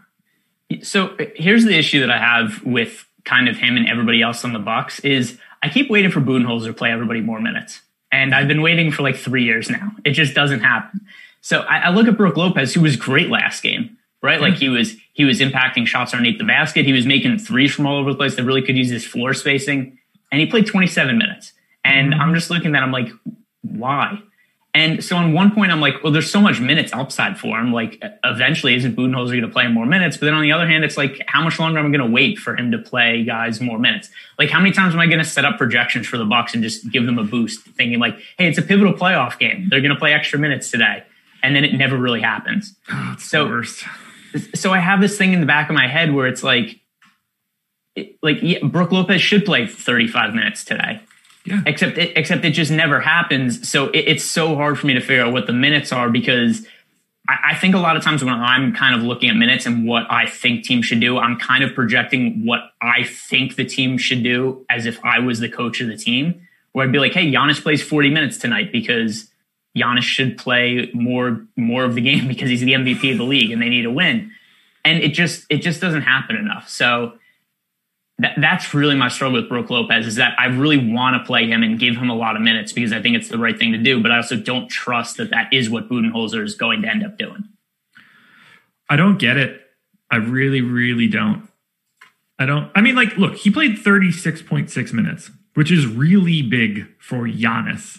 [0.82, 4.52] So here's the issue that I have with kind of him and everybody else on
[4.52, 7.80] the Bucks is I keep waiting for Budenholzer to play everybody more minutes.
[8.12, 9.92] And I've been waiting for like three years now.
[10.04, 11.00] It just doesn't happen.
[11.40, 14.40] So I, I look at Brook Lopez, who was great last game, right?
[14.40, 16.86] Like he was he was impacting shots underneath the basket.
[16.86, 19.34] He was making threes from all over the place that really could use his floor
[19.34, 19.98] spacing.
[20.32, 21.52] and he played 27 minutes.
[21.84, 23.08] And I'm just looking at that, I'm like,
[23.62, 24.22] why?
[24.76, 27.72] And so, on one point, I'm like, well, there's so much minutes upside for him.
[27.72, 30.16] Like, eventually, isn't Budenholzer going to play more minutes?
[30.16, 32.12] But then on the other hand, it's like, how much longer am I going to
[32.12, 34.10] wait for him to play guys more minutes?
[34.36, 36.62] Like, how many times am I going to set up projections for the Bucks and
[36.62, 39.68] just give them a boost, thinking like, hey, it's a pivotal playoff game.
[39.70, 41.04] They're going to play extra minutes today,
[41.44, 42.74] and then it never really happens.
[42.90, 43.84] Oh, so, worst.
[44.54, 46.80] so I have this thing in the back of my head where it's like,
[48.22, 51.00] like yeah, Brook Lopez should play 35 minutes today.
[51.44, 51.62] Yeah.
[51.66, 53.68] Except it, except it just never happens.
[53.68, 56.66] So it, it's so hard for me to figure out what the minutes are because
[57.28, 59.86] I, I, think a lot of times when I'm kind of looking at minutes and
[59.86, 63.98] what I think teams should do, I'm kind of projecting what I think the team
[63.98, 66.46] should do as if I was the coach of the team.
[66.72, 69.30] Where I'd be like, hey, Giannis plays 40 minutes tonight because
[69.76, 73.50] Giannis should play more more of the game because he's the MVP of the league
[73.50, 74.32] and they need a win.
[74.84, 76.68] And it just it just doesn't happen enough.
[76.68, 77.18] So
[78.18, 81.48] that, that's really my struggle with Brook Lopez is that I really want to play
[81.48, 83.72] him and give him a lot of minutes because I think it's the right thing
[83.72, 84.00] to do.
[84.00, 87.18] But I also don't trust that that is what Budenholzer is going to end up
[87.18, 87.48] doing.
[88.88, 89.60] I don't get it.
[90.10, 91.48] I really, really don't.
[92.38, 92.70] I don't.
[92.74, 97.98] I mean, like, look, he played 36.6 minutes, which is really big for Giannis.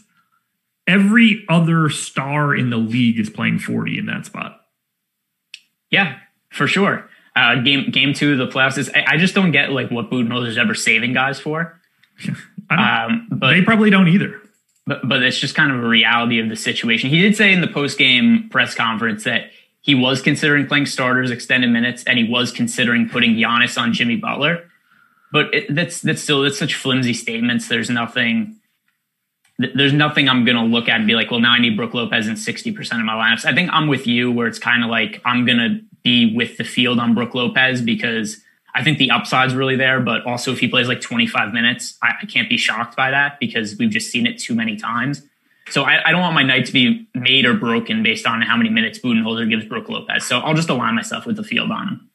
[0.87, 4.61] Every other star in the league is playing 40 in that spot.
[5.89, 6.19] Yeah,
[6.51, 9.71] for sure uh, game game two of the playoffs is I, I just don't get
[9.71, 11.79] like what Budenholzer's ever saving guys for.
[12.69, 14.41] um, but they probably don't either.
[14.87, 17.09] But but it's just kind of a reality of the situation.
[17.09, 21.29] He did say in the post game press conference that he was considering playing starters
[21.29, 24.69] extended minutes and he was considering putting Giannis on Jimmy Butler.
[25.31, 27.67] But it, that's that's still that's such flimsy statements.
[27.67, 28.55] There's nothing
[29.57, 31.93] there's nothing I'm going to look at and be like, well, now I need Brook
[31.93, 33.45] Lopez in 60% of my lineups.
[33.45, 36.55] I think I'm with you where it's kind of like I'm going to be with
[36.55, 38.41] the field on Brook Lopez because
[38.73, 39.99] I think the upside's really there.
[39.99, 43.39] But also, if he plays like 25 minutes, I, I can't be shocked by that
[43.41, 45.23] because we've just seen it too many times.
[45.69, 48.55] So I, I, don't want my night to be made or broken based on how
[48.55, 50.23] many minutes Budenholzer gives Brook Lopez.
[50.23, 52.09] So I'll just align myself with the field on him.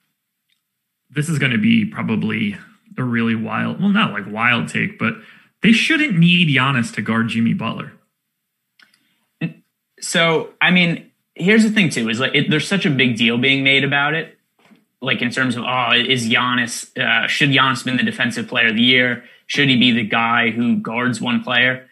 [1.11, 2.57] This is going to be probably
[2.97, 5.15] a really wild, well, not like wild take, but
[5.63, 7.93] they shouldn't need Giannis to guard Jimmy Butler.
[10.01, 11.10] So, I mean,
[11.41, 14.15] here's the thing too is like it, there's such a big deal being made about
[14.15, 14.39] it
[15.03, 18.77] like in terms of oh is Giannis uh, should Giannis been the defensive player of
[18.77, 19.25] the year?
[19.47, 21.89] Should he be the guy who guards one player?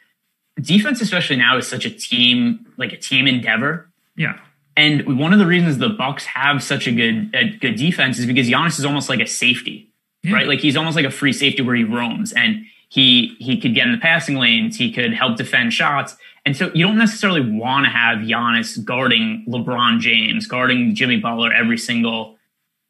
[0.61, 3.89] Defense especially now is such a team like a team endeavor.
[4.17, 4.39] Yeah.
[4.77, 8.27] And one of the reasons the Bucks have such a good a good defense is
[8.27, 9.89] because Giannis is almost like a safety
[10.23, 10.35] yeah.
[10.35, 10.47] right?
[10.47, 13.87] Like he's almost like a free safety where he roams and he he could get
[13.87, 16.17] in the passing lanes he could help defend shots
[16.49, 21.53] and so you don't necessarily want to have Giannis guarding LeBron James, guarding Jimmy Butler
[21.53, 22.39] every single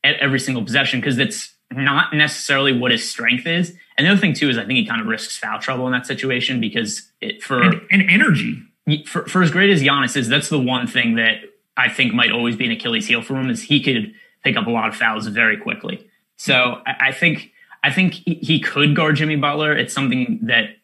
[0.05, 3.75] every single possession because that's not necessarily what his strength is.
[3.97, 5.92] And the other thing too is I think he kind of risks foul trouble in
[5.92, 8.62] that situation because it, for and, and energy
[9.05, 11.38] for, for as great as Giannis is, that's the one thing that
[11.77, 14.68] I think might always be an Achilles heel for him is he could pick up
[14.68, 16.09] a lot of fouls very quickly.
[16.37, 17.51] So I, I think
[17.83, 19.77] I think he, he could guard Jimmy Butler.
[19.77, 20.77] It's something that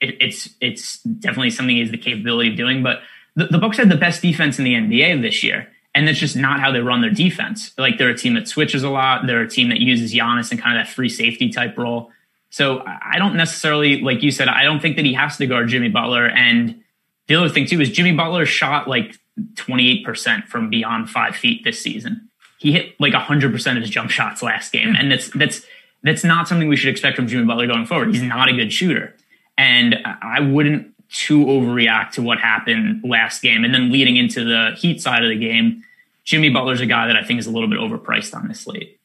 [0.00, 2.82] it, it's it's definitely something he has the capability of doing.
[2.82, 3.00] But
[3.34, 6.36] the, the Bucks had the best defense in the NBA this year, and that's just
[6.36, 7.72] not how they run their defense.
[7.78, 9.26] Like they're a team that switches a lot.
[9.26, 12.10] They're a team that uses Giannis in kind of that free safety type role.
[12.50, 15.68] So I don't necessarily, like you said, I don't think that he has to guard
[15.68, 16.26] Jimmy Butler.
[16.28, 16.82] And
[17.26, 19.18] the other thing too is Jimmy Butler shot like
[19.54, 22.28] 28% from beyond five feet this season.
[22.58, 24.94] He hit like 100% of his jump shots last game.
[24.96, 25.66] And that's, that's,
[26.02, 28.14] that's not something we should expect from Jimmy Butler going forward.
[28.14, 29.14] He's not a good shooter.
[29.58, 33.64] And I wouldn't too overreact to what happened last game.
[33.64, 35.82] And then leading into the Heat side of the game,
[36.24, 38.98] Jimmy Butler's a guy that I think is a little bit overpriced on this slate.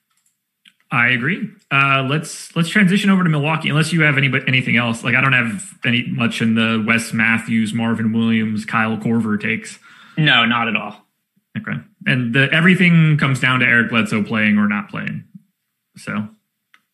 [0.91, 1.49] I agree.
[1.71, 3.69] Uh, let's let's transition over to Milwaukee.
[3.69, 7.13] Unless you have any anything else, like I don't have any much in the Wes
[7.13, 9.79] Matthews, Marvin Williams, Kyle Korver takes.
[10.17, 11.07] No, not at all.
[11.57, 15.23] Okay, and the, everything comes down to Eric Bledsoe playing or not playing.
[15.95, 16.27] So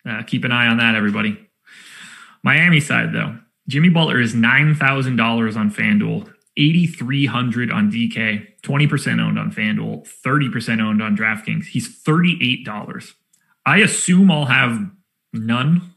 [0.07, 1.39] uh, keep an eye on that, everybody.
[2.43, 9.51] Miami side though, Jimmy Butler is $9,000 on FanDuel, 8,300 on DK, 20% owned on
[9.51, 11.65] FanDuel, 30% owned on DraftKings.
[11.65, 13.13] He's $38.
[13.65, 14.89] I assume I'll have
[15.33, 15.93] none.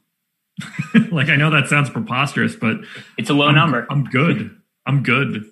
[1.11, 2.79] like I know that sounds preposterous, but
[3.17, 3.87] it's a low I'm, number.
[3.89, 4.57] I'm good.
[4.85, 5.45] I'm good.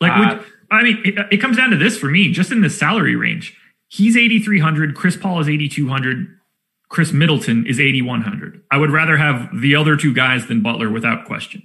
[0.00, 2.62] Like, uh, would, I mean, it, it comes down to this for me, just in
[2.62, 3.56] the salary range.
[3.88, 4.94] He's 8,300.
[4.94, 6.39] Chris Paul is 8,200.
[6.90, 8.62] Khris Middleton is 8,100.
[8.70, 11.62] I would rather have the other two guys than Butler without question.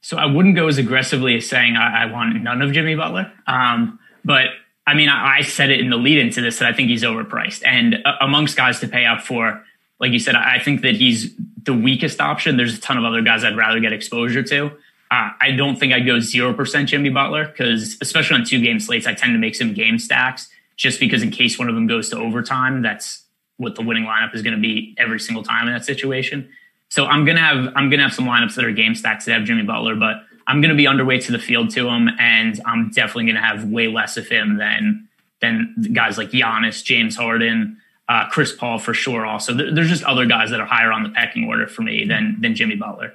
[0.00, 3.30] So I wouldn't go as aggressively as saying I, I want none of Jimmy Butler.
[3.46, 4.46] Um, but
[4.86, 7.04] I mean, I, I, said it in the lead into this that I think he's
[7.04, 7.62] overpriced.
[7.66, 9.62] And uh, amongst guys to pay up for,
[10.00, 12.56] like you said, I think that he's the weakest option.
[12.56, 14.66] There's a ton of other guys I'd rather get exposure to.
[15.10, 18.80] Uh, I don't think I'd go zero percent Jimmy Butler because, especially on two game
[18.80, 21.86] slates, I tend to make some game stacks just because in case one of them
[21.86, 23.24] goes to overtime, that's
[23.60, 26.48] what the winning lineup is going to be every single time in that situation.
[26.90, 29.44] So I'm gonna have I'm gonna have some lineups that are game stacks that have
[29.44, 33.26] Jimmy Butler, but I'm gonna be underweight to the field to him, and I'm definitely
[33.26, 35.08] gonna have way less of him than
[35.40, 39.24] than guys like Giannis, James Harden, uh, Chris Paul for sure.
[39.24, 42.36] Also, there's just other guys that are higher on the pecking order for me than
[42.40, 43.14] than Jimmy Butler.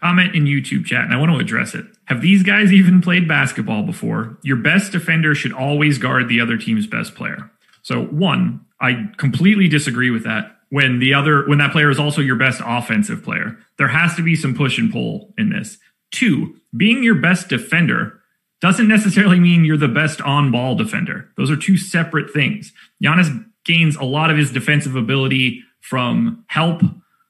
[0.00, 1.86] Comment in YouTube chat, and I want to address it.
[2.06, 4.36] Have these guys even played basketball before?
[4.42, 7.52] Your best defender should always guard the other team's best player.
[7.82, 10.56] So, one, I completely disagree with that.
[10.68, 14.22] When the other, when that player is also your best offensive player, there has to
[14.22, 15.78] be some push and pull in this.
[16.10, 18.20] Two, being your best defender
[18.60, 21.28] doesn't necessarily mean you're the best on ball defender.
[21.36, 22.72] Those are two separate things.
[23.02, 26.82] Giannis gains a lot of his defensive ability from help,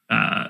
[0.08, 0.48] uh,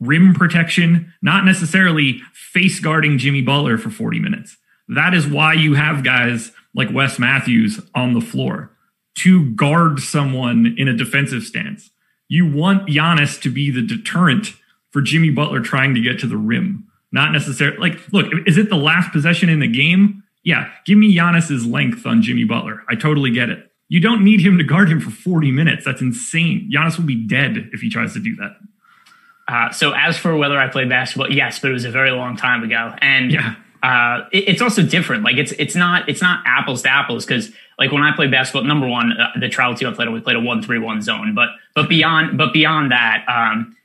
[0.00, 4.56] rim protection, not necessarily face guarding Jimmy Butler for 40 minutes.
[4.88, 8.73] That is why you have guys like Wes Matthews on the floor
[9.16, 11.90] to guard someone in a defensive stance.
[12.28, 14.54] You want Giannis to be the deterrent
[14.90, 16.88] for Jimmy Butler trying to get to the rim.
[17.12, 20.22] Not necessarily like, look, is it the last possession in the game?
[20.42, 22.82] Yeah, give me Giannis's length on Jimmy Butler.
[22.88, 23.70] I totally get it.
[23.88, 25.84] You don't need him to guard him for 40 minutes.
[25.84, 26.70] That's insane.
[26.74, 28.56] Giannis will be dead if he tries to do that.
[29.46, 32.36] Uh, so as for whether I played basketball, yes, but it was a very long
[32.36, 33.56] time ago, and yeah.
[33.82, 35.22] uh, it, it's also different.
[35.22, 38.64] Like it's it's not it's not apples to apples because like when I played basketball,
[38.64, 41.02] number one, uh, the travel team I played on, we played a one three one
[41.02, 43.76] zone, but but beyond but beyond that, um,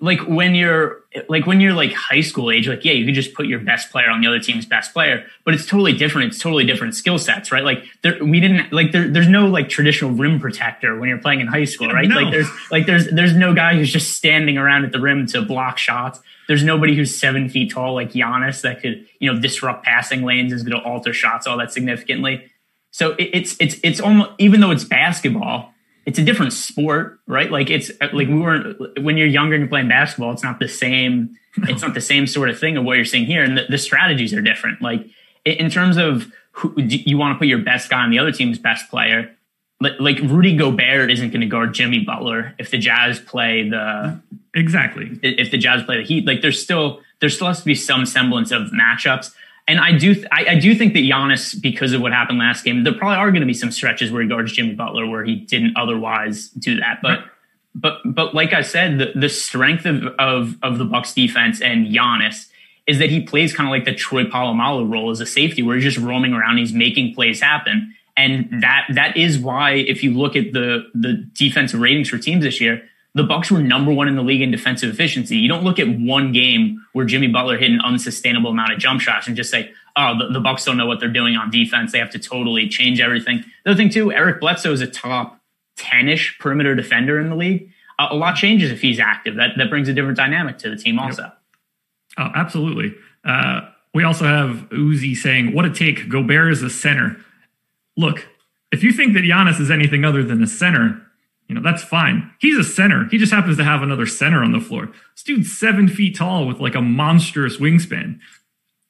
[0.00, 3.34] like when you're like when you're like high school age, like yeah, you could just
[3.34, 6.32] put your best player on the other team's best player, but it's totally different.
[6.32, 7.64] It's totally different skill sets, right?
[7.64, 11.40] Like there, we didn't like there, there's no like traditional rim protector when you're playing
[11.40, 12.08] in high school, right?
[12.08, 12.16] No.
[12.16, 15.42] Like there's like there's there's no guy who's just standing around at the rim to
[15.42, 16.20] block shots.
[16.46, 20.52] There's nobody who's seven feet tall like Giannis that could you know disrupt passing lanes
[20.52, 22.48] is going to alter shots all that significantly.
[22.94, 25.74] So it, it's it's it's almost even though it's basketball
[26.06, 27.50] it's a different sport, right?
[27.50, 30.68] Like it's like we weren't when you're younger and you're playing basketball, it's not the
[30.68, 31.36] same.
[31.56, 33.78] It's not the same sort of thing of what you're seeing here, and the, the
[33.78, 34.80] strategies are different.
[34.80, 35.06] Like
[35.44, 38.60] in terms of who you want to put your best guy on the other team's
[38.60, 39.34] best player.
[39.80, 44.20] Like, like Rudy Gobert isn't going to guard Jimmy Butler if the Jazz play the
[44.54, 46.26] exactly if the Jazz play the Heat.
[46.26, 49.32] Like there's still there still has to be some semblance of matchups.
[49.66, 52.64] And I do, th- I, I, do think that Giannis, because of what happened last
[52.64, 55.24] game, there probably are going to be some stretches where he guards Jimmy Butler where
[55.24, 56.98] he didn't otherwise do that.
[57.00, 57.28] But, right.
[57.74, 61.86] but, but like I said, the, the strength of, of, of the Bucks defense and
[61.86, 62.48] Giannis
[62.86, 65.76] is that he plays kind of like the Troy Polamalu role as a safety, where
[65.76, 67.94] he's just roaming around, he's making plays happen.
[68.16, 72.44] And that, that is why, if you look at the, the defensive ratings for teams
[72.44, 75.36] this year, the Bucks were number one in the league in defensive efficiency.
[75.36, 79.00] You don't look at one game where Jimmy Butler hit an unsustainable amount of jump
[79.00, 81.92] shots and just say, "Oh, the, the Bucks don't know what they're doing on defense.
[81.92, 85.40] They have to totally change everything." The other thing too, Eric Bledsoe is a top
[85.76, 87.70] ten-ish perimeter defender in the league.
[87.98, 89.36] Uh, a lot changes if he's active.
[89.36, 91.22] That that brings a different dynamic to the team, also.
[91.22, 91.38] Yep.
[92.18, 92.94] Oh, absolutely.
[93.24, 93.60] Uh,
[93.92, 96.08] we also have Uzi saying, "What a take!
[96.08, 97.16] Gobert is a center."
[97.96, 98.26] Look,
[98.72, 101.00] if you think that Giannis is anything other than a center,
[101.48, 102.30] you know, that's fine.
[102.40, 103.06] He's a center.
[103.10, 104.90] He just happens to have another center on the floor.
[105.14, 108.18] This dude's seven feet tall with like a monstrous wingspan.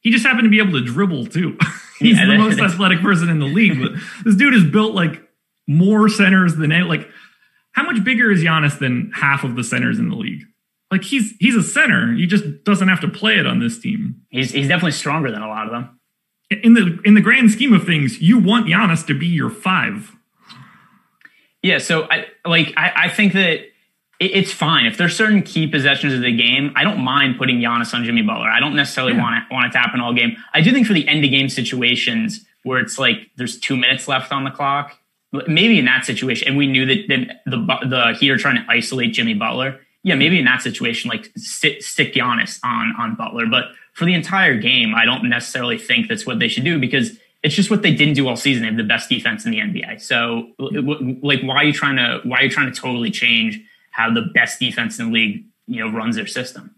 [0.00, 1.58] He just happened to be able to dribble too.
[1.98, 3.80] He's yeah, the most athletic person in the league.
[3.80, 3.92] But
[4.24, 5.22] this dude is built like
[5.66, 7.08] more centers than any, like
[7.72, 10.44] how much bigger is Giannis than half of the centers in the league?
[10.90, 12.12] Like he's he's a center.
[12.14, 14.22] He just doesn't have to play it on this team.
[14.30, 15.98] He's he's definitely stronger than a lot of them.
[16.62, 20.14] In the in the grand scheme of things, you want Giannis to be your five.
[21.64, 23.70] Yeah, so I like I, I think that it,
[24.20, 26.74] it's fine if there's certain key possessions of the game.
[26.76, 28.50] I don't mind putting Giannis on Jimmy Butler.
[28.50, 29.22] I don't necessarily yeah.
[29.22, 30.36] want it want it to happen all game.
[30.52, 34.06] I do think for the end of game situations where it's like there's two minutes
[34.06, 34.98] left on the clock,
[35.48, 38.70] maybe in that situation, and we knew that the the, the Heat are trying to
[38.70, 39.80] isolate Jimmy Butler.
[40.02, 43.46] Yeah, maybe in that situation, like stick, stick Giannis on on Butler.
[43.46, 47.18] But for the entire game, I don't necessarily think that's what they should do because
[47.44, 48.62] it's just what they didn't do all season.
[48.62, 50.00] They have the best defense in the NBA.
[50.00, 51.24] So, mm-hmm.
[51.24, 54.22] like, why are you trying to why are you trying to totally change how the
[54.22, 56.74] best defense in the league you know runs their system?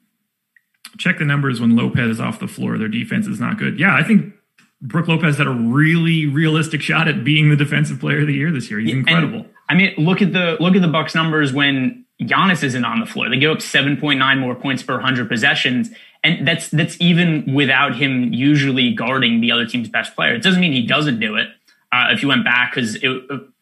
[0.99, 2.79] Check the numbers when Lopez is off the floor.
[2.79, 3.79] Their defense is not good.
[3.79, 4.35] Yeah, I think
[4.83, 8.51] Brook Lopez had a really realistic shot at being the defensive player of the year
[8.51, 8.81] this year.
[8.81, 9.41] He's incredible.
[9.41, 12.99] And, I mean, look at the look at the Bucks numbers when Giannis isn't on
[12.99, 13.29] the floor.
[13.29, 15.91] They give up 7.9 more points per 100 possessions
[16.27, 20.35] and that's that's even without him usually guarding the other team's best player.
[20.35, 21.49] It doesn't mean he doesn't do it.
[21.93, 22.99] Uh, if you went back, because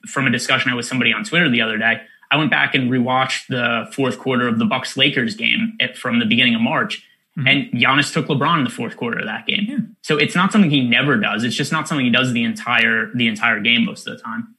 [0.06, 2.00] from a discussion I was somebody on Twitter the other day,
[2.30, 6.20] I went back and rewatched the fourth quarter of the Bucks Lakers game at, from
[6.20, 7.06] the beginning of March,
[7.38, 7.46] mm-hmm.
[7.46, 9.66] and Giannis took LeBron in the fourth quarter of that game.
[9.68, 9.78] Yeah.
[10.00, 11.44] So it's not something he never does.
[11.44, 14.54] It's just not something he does the entire the entire game most of the time.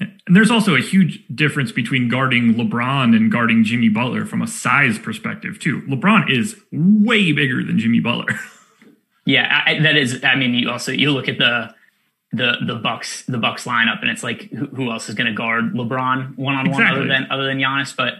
[0.00, 4.46] And there's also a huge difference between guarding LeBron and guarding Jimmy Butler from a
[4.46, 5.82] size perspective too.
[5.82, 8.38] LeBron is way bigger than Jimmy Butler.
[9.26, 10.24] yeah, I, that is.
[10.24, 11.74] I mean, you also you look at the
[12.32, 15.34] the the Bucks the Bucks lineup, and it's like who, who else is going to
[15.34, 17.94] guard LeBron one on one other than other than Giannis?
[17.94, 18.14] But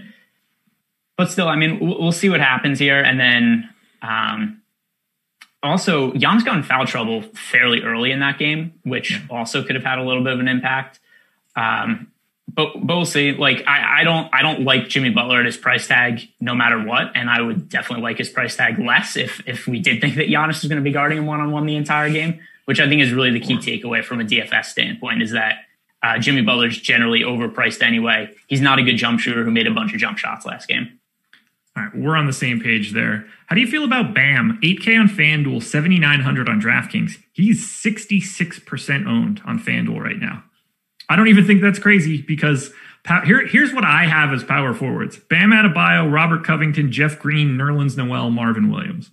[1.17, 3.71] but still, I mean, we'll, we'll see what happens here, and then
[4.03, 4.61] um,
[5.63, 9.21] also Giannis got in foul trouble fairly early in that game, which yeah.
[9.31, 11.01] also could have had a little bit of an impact.
[11.57, 12.13] Um,
[12.53, 13.33] but but we'll see.
[13.33, 16.83] Like I, I don't I don't like Jimmy Butler at his price tag no matter
[16.83, 20.17] what, and I would definitely like his price tag less if if we did think
[20.17, 22.41] that Giannis was going to be guarding him one on one the entire game
[22.71, 25.65] which I think is really the key takeaway from a DFS standpoint is that
[26.05, 28.33] uh, Jimmy Butler's generally overpriced anyway.
[28.47, 31.01] He's not a good jump shooter who made a bunch of jump shots last game.
[31.77, 33.27] All right, we're on the same page there.
[33.47, 34.61] How do you feel about Bam?
[34.63, 37.15] 8K on FanDuel, 7,900 on DraftKings.
[37.33, 40.45] He's 66% owned on FanDuel right now.
[41.11, 42.73] I don't even think that's crazy because
[43.25, 47.97] here, here's what I have as power forwards Bam Adebayo, Robert Covington, Jeff Green, Nerlens
[47.97, 49.11] Noel, Marvin Williams.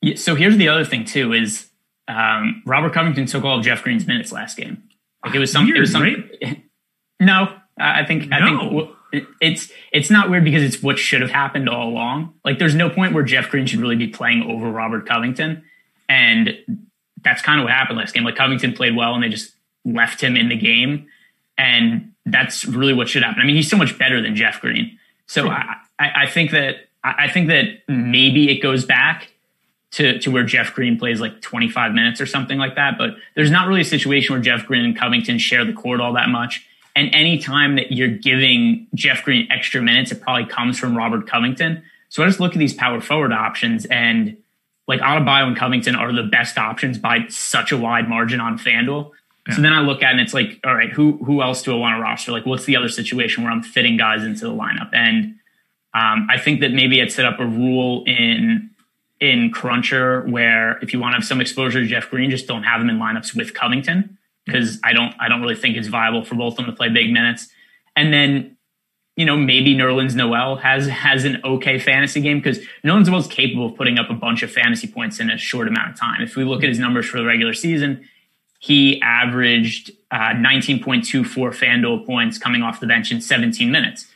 [0.00, 1.68] Yeah, so here's the other thing, too, is
[2.08, 4.82] um, Robert Covington took all of Jeff Green's minutes last game.
[5.24, 6.62] Like it was some, weird, it was some, right?
[7.20, 8.36] No, I think no.
[8.36, 8.44] I
[9.20, 12.34] think it's it's not weird because it's what should have happened all along.
[12.44, 15.62] Like there's no point where Jeff Green should really be playing over Robert Covington,
[16.08, 16.50] and
[17.22, 18.24] that's kind of what happened last game.
[18.24, 19.54] Like Covington played well, and they just
[19.84, 21.06] left him in the game,
[21.58, 23.40] and that's really what should happen.
[23.42, 24.98] I mean, he's so much better than Jeff Green.
[25.26, 25.52] So sure.
[25.52, 29.32] I, I, think that I think that maybe it goes back
[29.92, 32.96] to, to where Jeff Green plays like 25 minutes or something like that.
[32.98, 36.14] But there's not really a situation where Jeff Green and Covington share the court all
[36.14, 36.66] that much.
[36.94, 41.26] And any time that you're giving Jeff Green extra minutes, it probably comes from Robert
[41.26, 41.82] Covington.
[42.08, 44.36] So I just look at these power forward options and
[44.86, 49.10] like Adebayo and Covington are the best options by such a wide margin on FanDuel.
[49.48, 49.56] Yeah.
[49.56, 51.72] So then I look at it and it's like, all right, who who else do
[51.72, 52.32] I want to roster?
[52.32, 54.90] Like, what's the other situation where I'm fitting guys into the lineup?
[54.92, 55.36] And
[55.94, 58.70] um, I think that maybe I'd set up a rule in
[59.20, 62.64] in Cruncher where if you want to have some exposure to Jeff Green, just don't
[62.64, 66.24] have him in lineups with Covington because I don't I don't really think it's viable
[66.24, 67.48] for both of them to play big minutes.
[67.96, 68.56] And then
[69.16, 73.26] you know maybe Nerlens Noel has has an okay fantasy game because Nerlens Noel is
[73.26, 76.22] capable of putting up a bunch of fantasy points in a short amount of time.
[76.22, 78.08] If we look at his numbers for the regular season,
[78.62, 84.06] he averaged uh, 19.24 FanDuel points coming off the bench in 17 minutes.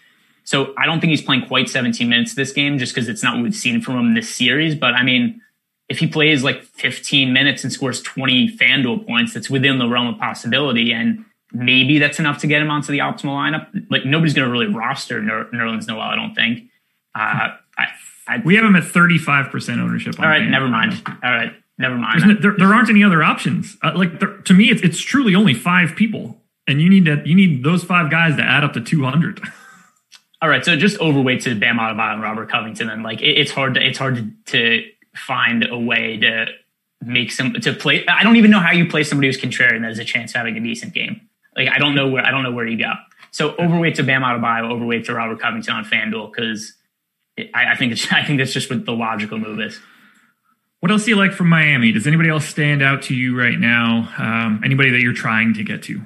[0.44, 3.34] So I don't think he's playing quite 17 minutes this game just because it's not
[3.34, 4.76] what we've seen from him this series.
[4.76, 5.40] But I mean,
[5.88, 10.06] if he plays like 15 minutes and scores 20 FanDuel points, that's within the realm
[10.06, 10.92] of possibility.
[10.92, 13.66] And maybe that's enough to get him onto the optimal lineup.
[13.90, 16.70] Like nobody's going to really roster Ner- Nerlens Noel, I don't think.
[17.16, 17.86] Uh, I,
[18.28, 20.20] I, we have him at 35% ownership.
[20.20, 21.02] all right, never mind.
[21.04, 22.38] All right, never mind.
[22.42, 23.76] There, there, aren't any other options.
[23.82, 27.22] Uh, like there, to me, it's, it's truly only five people, and you need to
[27.24, 29.40] you need those five guys to add up to 200.
[30.42, 33.50] All right, so just overweight to Bam Adebayo and Robert Covington, and like it, it's
[33.50, 36.46] hard to it's hard to, to find a way to
[37.02, 38.06] make some to play.
[38.06, 40.36] I don't even know how you play somebody who's contrarian that has a chance of
[40.36, 41.20] having a decent game.
[41.56, 42.92] Like I don't know where I don't know where you go.
[43.30, 46.72] So overweight to Bam Adebayo, overweight to Robert Covington on FanDuel because
[47.38, 49.80] I, I, think it's I think that's just what the logical move is.
[50.86, 51.90] What else do you like from Miami?
[51.90, 54.08] Does anybody else stand out to you right now?
[54.18, 56.00] Um, anybody that you're trying to get to?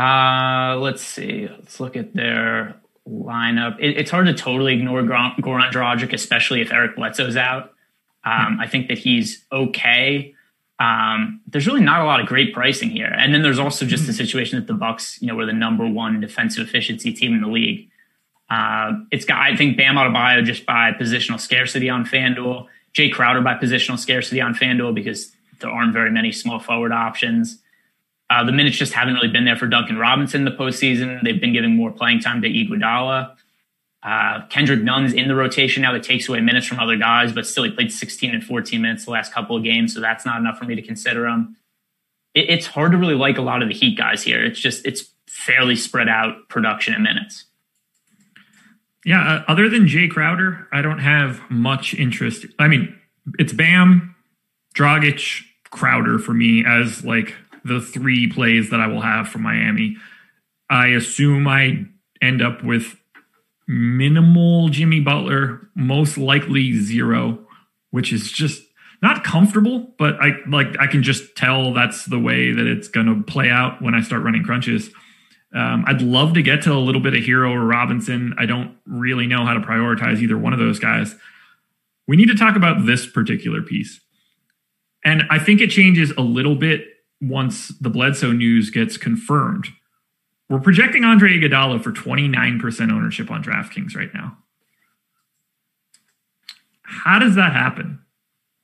[0.00, 1.48] Uh, let's see.
[1.48, 2.76] Let's look at their
[3.08, 3.78] lineup.
[3.80, 7.72] It, it's hard to totally ignore Goran Dragic, especially if Eric Bledsoe's out.
[8.22, 10.32] Um, I think that he's okay.
[10.78, 14.06] Um, there's really not a lot of great pricing here, and then there's also just
[14.06, 17.40] the situation that the Bucks, you know, were the number one defensive efficiency team in
[17.40, 17.88] the league.
[18.48, 23.40] Uh, it's got, I think, Bam Adebayo just by positional scarcity on FanDuel, Jae Crowder
[23.40, 27.58] by positional scarcity on FanDuel because there aren't very many small forward options.
[28.28, 31.22] Uh, the minutes just haven't really been there for Duncan Robinson in the postseason.
[31.22, 33.36] They've been giving more playing time to Iguodala.
[34.02, 37.46] Uh, Kendrick Nunn's in the rotation now that takes away minutes from other guys, but
[37.46, 40.38] still he played 16 and 14 minutes the last couple of games, so that's not
[40.38, 41.56] enough for me to consider him.
[42.34, 44.42] It, it's hard to really like a lot of the Heat guys here.
[44.42, 47.44] It's just it's fairly spread out production and minutes.
[49.10, 52.46] Yeah, uh, other than Jae Crowder, I don't have much interest.
[52.60, 52.96] I mean,
[53.40, 54.14] it's Bam,
[54.76, 55.42] Dragic,
[55.72, 57.34] Crowder for me as like
[57.64, 59.96] the three plays that I will have from Miami.
[60.70, 61.86] I assume I
[62.22, 62.94] end up with
[63.66, 67.44] minimal Jimmy Butler, most likely zero,
[67.90, 68.62] which is just
[69.02, 73.06] not comfortable, but I like I can just tell that's the way that it's going
[73.06, 74.88] to play out when I start running crunches.
[75.54, 78.34] Um, I'd love to get to a little bit of Herro or Robinson.
[78.38, 81.16] I don't really know how to prioritize either one of those guys.
[82.06, 84.00] We need to talk about this particular piece.
[85.04, 86.84] And I think it changes a little bit
[87.20, 89.68] once the Bledsoe news gets confirmed.
[90.48, 94.36] We're projecting Andre Iguodala for 29% ownership on DraftKings right now.
[96.82, 98.00] How does that happen?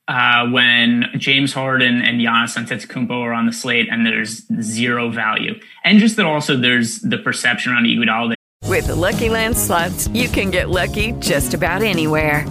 [0.08, 5.58] Uh, when James Harden and Giannis Antetokounmpo are on the slate and there's zero value.
[5.84, 8.34] And just that also there's the perception on Iguodala.
[8.66, 12.46] With the Lucky Land slots, you can get lucky just about anywhere.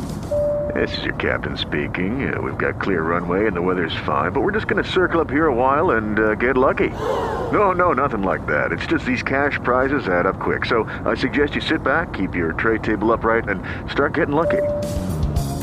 [0.74, 2.34] This is your captain speaking.
[2.34, 5.22] Uh, we've got clear runway and the weather's fine, but we're just going to circle
[5.22, 6.89] up here a while and uh, get lucky.
[6.89, 8.74] No, no, nothing like that.
[8.74, 10.66] It's just these cash prizes add up quick.
[10.66, 14.64] So I suggest you sit back, keep your tray table upright, and start getting lucky.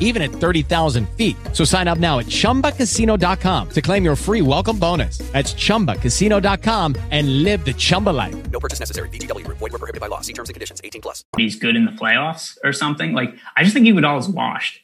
[0.00, 1.36] even at 30,000 feet.
[1.52, 5.18] So sign up now at ChumbaCasino.com to claim your free welcome bonus.
[5.32, 8.50] That's ChumbaCasino.com and live the Chumba life.
[8.50, 9.08] No purchase necessary.
[9.10, 9.46] VGW.
[9.46, 10.22] Void were prohibited by law.
[10.22, 10.80] See terms and conditions.
[10.82, 11.24] 18 plus.
[11.36, 13.12] He's good in the playoffs or something.
[13.12, 14.80] Like, I just think he Iguodala is washed,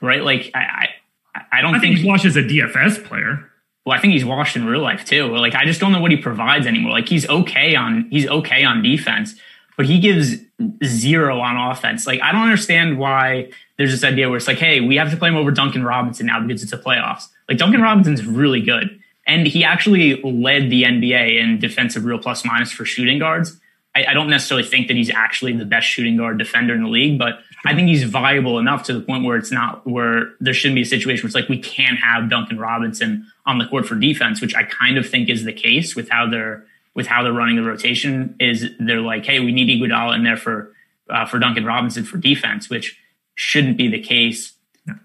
[0.00, 0.22] right?
[0.22, 0.88] Like, I,
[1.34, 3.50] I, I don't I think, think he's washed as a DFS player.
[3.84, 5.26] well, I think he's washed in real life too.
[5.36, 6.92] Like, I just don't know what he provides anymore.
[6.92, 9.34] Like, he's okay on, he's okay on defense,
[9.76, 10.36] but he gives
[10.84, 12.06] zero on offense.
[12.06, 15.16] Like, I don't understand why there's this idea where it's like, hey, we have to
[15.16, 17.28] play him over Duncan Robinson now because it's the playoffs.
[17.48, 19.00] Like Duncan Robinson's really good.
[19.26, 23.58] And he actually led the NBA in defensive real plus minus for shooting guards.
[23.96, 26.90] I, I, don't necessarily think that he's actually the best shooting guard defender in the
[26.90, 30.52] league, but I think he's viable enough to the point where it's not where there
[30.52, 33.86] shouldn't be a situation where it's like we can't have Duncan Robinson on the court
[33.86, 37.22] for defense, which I kind of think is the case with how they're with how
[37.22, 38.36] they're running the rotation.
[38.40, 40.74] Is they're like, hey, we need Iguodala in there for
[41.08, 42.98] uh, for Duncan Robinson for defense, which
[43.34, 44.54] shouldn't be the case.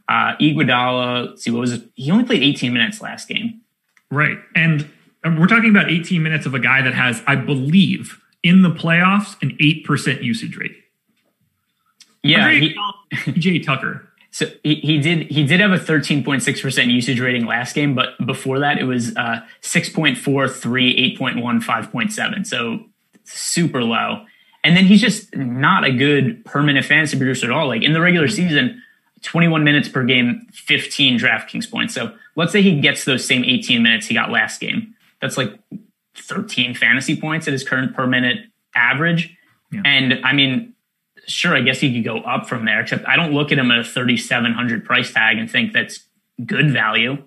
[0.07, 1.83] Uh, Iguodala, see, what was it?
[1.95, 3.61] He only played 18 minutes last game.
[4.09, 4.37] Right.
[4.55, 4.89] And
[5.23, 9.41] we're talking about 18 minutes of a guy that has, I believe, in the playoffs,
[9.41, 10.75] an 8% usage rate.
[12.23, 12.51] Yeah.
[12.51, 12.75] He,
[13.11, 14.09] PJ Tucker.
[14.35, 18.59] So he, he did he did have a 13.6% usage rating last game, but before
[18.59, 22.45] that it was uh, 6.4, 3, 8.1, 5.7.
[22.45, 22.83] So
[23.23, 24.25] super low.
[24.65, 27.67] And then he's just not a good permanent fantasy producer at all.
[27.67, 28.81] Like in the regular season,
[29.21, 31.93] 21 minutes per game, 15 DraftKings points.
[31.93, 34.95] So let's say he gets those same 18 minutes he got last game.
[35.21, 35.53] That's like
[36.15, 39.37] 13 fantasy points at his current per minute average.
[39.71, 39.83] Yeah.
[39.85, 40.73] And I mean,
[41.27, 43.69] sure, I guess he could go up from there, except I don't look at him
[43.69, 45.99] at a 3,700 price tag and think that's
[46.43, 47.23] good value,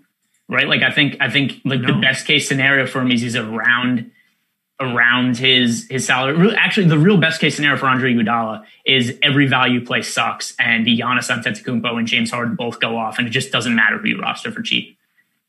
[0.49, 0.67] right?
[0.67, 1.95] Like I think, I think like no.
[1.95, 4.11] the best case scenario for him is he's around
[4.81, 6.55] around his his salary.
[6.57, 10.87] Actually, the real best case scenario for Andre Iguodala is every value play sucks, and
[10.87, 14.21] Giannis Antetokounmpo and James Harden both go off, and it just doesn't matter who you
[14.21, 14.97] roster for cheap.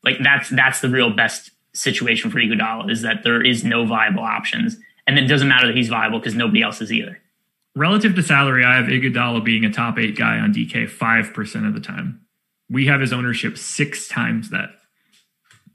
[0.02, 4.24] Like that's that's the real best situation for Iguodala is that there is no viable
[4.24, 4.76] options,
[5.06, 7.20] and then it doesn't matter that he's viable because nobody else is either.
[7.76, 11.66] Relative to salary, I have Iguodala being a top eight guy on DK five percent
[11.66, 12.20] of the time.
[12.68, 14.70] We have his ownership six times that.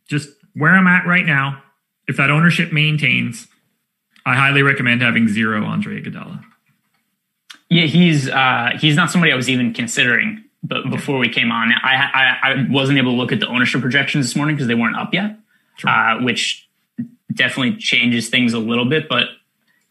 [0.08, 1.64] Just where I'm at right now,
[2.08, 3.48] if that ownership maintains,
[4.26, 6.44] I highly recommend having zero Andre Iguodala.
[7.70, 10.44] Yeah, he's uh, he's not somebody I was even considering.
[10.68, 13.82] But before we came on, I, I, I wasn't able to look at the ownership
[13.82, 15.38] projections this morning because they weren't up yet,
[15.86, 16.68] uh, which
[17.32, 19.08] definitely changes things a little bit.
[19.08, 19.28] But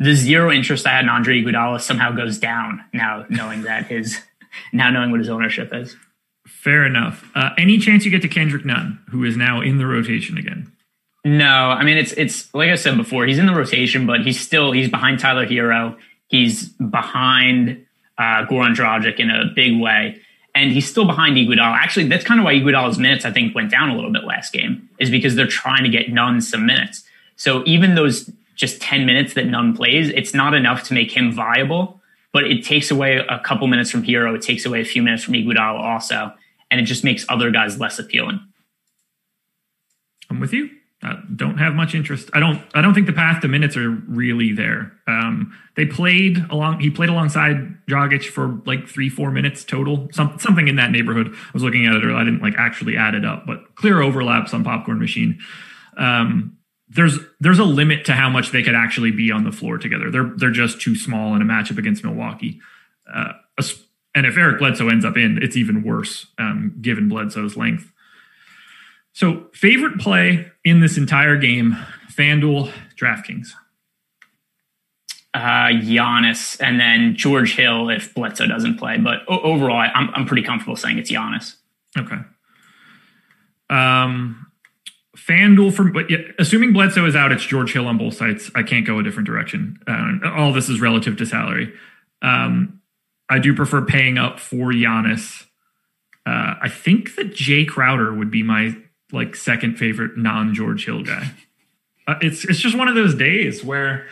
[0.01, 4.21] the zero interest I had in Andre Iguodala somehow goes down now, knowing that his
[4.73, 5.97] now knowing what his ownership is.
[6.47, 7.31] Fair enough.
[7.35, 10.73] Uh, any chance you get to Kendrick Nunn, who is now in the rotation again?
[11.25, 14.39] No, I mean it's it's like I said before, he's in the rotation, but he's
[14.39, 15.97] still he's behind Tyler Herro.
[16.29, 17.87] He's behind
[18.18, 20.20] uh, Goran Dragic in a big way,
[20.55, 21.77] and he's still behind Iguodala.
[21.79, 24.53] Actually, that's kind of why Iguodala's minutes I think went down a little bit last
[24.53, 27.05] game, is because they're trying to get Nunn some minutes.
[27.37, 31.33] So even those just ten minutes that Nunn plays, it's not enough to make him
[31.33, 32.03] viable,
[32.33, 34.35] but it takes away a couple minutes from Herro.
[34.35, 36.35] It takes away a few minutes from Iguodala also,
[36.70, 38.41] and it just makes other guys less appealing.
[40.29, 40.68] I'm with you.
[41.05, 42.31] Uh, don't have much interest.
[42.33, 42.63] I don't.
[42.75, 44.93] I don't think the path to minutes are really there.
[45.07, 46.81] Um, they played along.
[46.81, 50.09] He played alongside Dragic for like three, four minutes total.
[50.13, 51.29] Some, something in that neighborhood.
[51.29, 54.01] I was looking at it, or I didn't like actually add it up, but clear
[54.01, 55.39] overlaps on Popcorn Machine.
[55.99, 56.57] Um,
[56.89, 60.11] there's there's a limit to how much they could actually be on the floor together.
[60.11, 62.61] They're they're just too small in a matchup against Milwaukee.
[63.13, 63.33] Uh,
[64.15, 67.91] and if Eric Bledsoe ends up in, it's even worse um, given Bledsoe's length.
[69.15, 71.77] So, favorite play in this entire game:
[72.12, 73.49] FanDuel, DraftKings.
[75.33, 78.99] Uh, Giannis, and then George Hill if Bledsoe doesn't play.
[78.99, 81.57] But o- overall, I, I'm I'm pretty comfortable saying it's Giannis.
[81.97, 82.19] Okay.
[83.71, 84.47] Um,
[85.17, 88.51] FanDuel for but yeah, assuming Bledsoe is out, it's George Hill on both sides.
[88.55, 89.79] I can't go a different direction.
[89.87, 91.73] Uh, all this is relative to salary.
[92.21, 92.81] Um,
[93.31, 95.47] I do prefer paying up for Giannis.
[96.27, 98.77] Uh, I think that Jae Crowder would be my
[99.13, 101.31] like second favorite non George Hill guy.
[102.07, 104.07] Uh, it's it's just one of those days where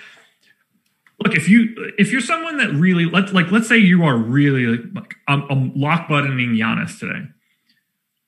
[1.22, 4.66] look if you if you're someone that really let's like let's say you are really
[4.66, 7.26] like I'm, I'm lock buttoning Giannis today.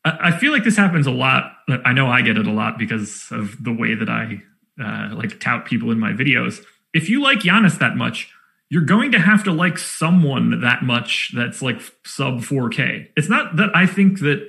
[0.05, 1.53] I, I feel like this happens a lot.
[1.85, 4.43] I know I get it a lot because of the way that I
[4.83, 6.63] uh, like tout people in my videos.
[6.93, 8.33] If you like Giannis that much,
[8.69, 13.09] you're going to have to like someone that much that's like sub 4K.
[13.17, 14.49] It's not that I think that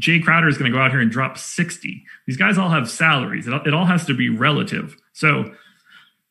[0.00, 2.04] Jae Crowder is going to go out here and drop 60.
[2.26, 3.46] These guys all have salaries.
[3.46, 4.96] It, it all has to be relative.
[5.12, 5.54] So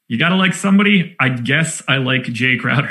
[0.07, 1.15] you got to like somebody.
[1.19, 2.89] I guess I like Jae Crowder.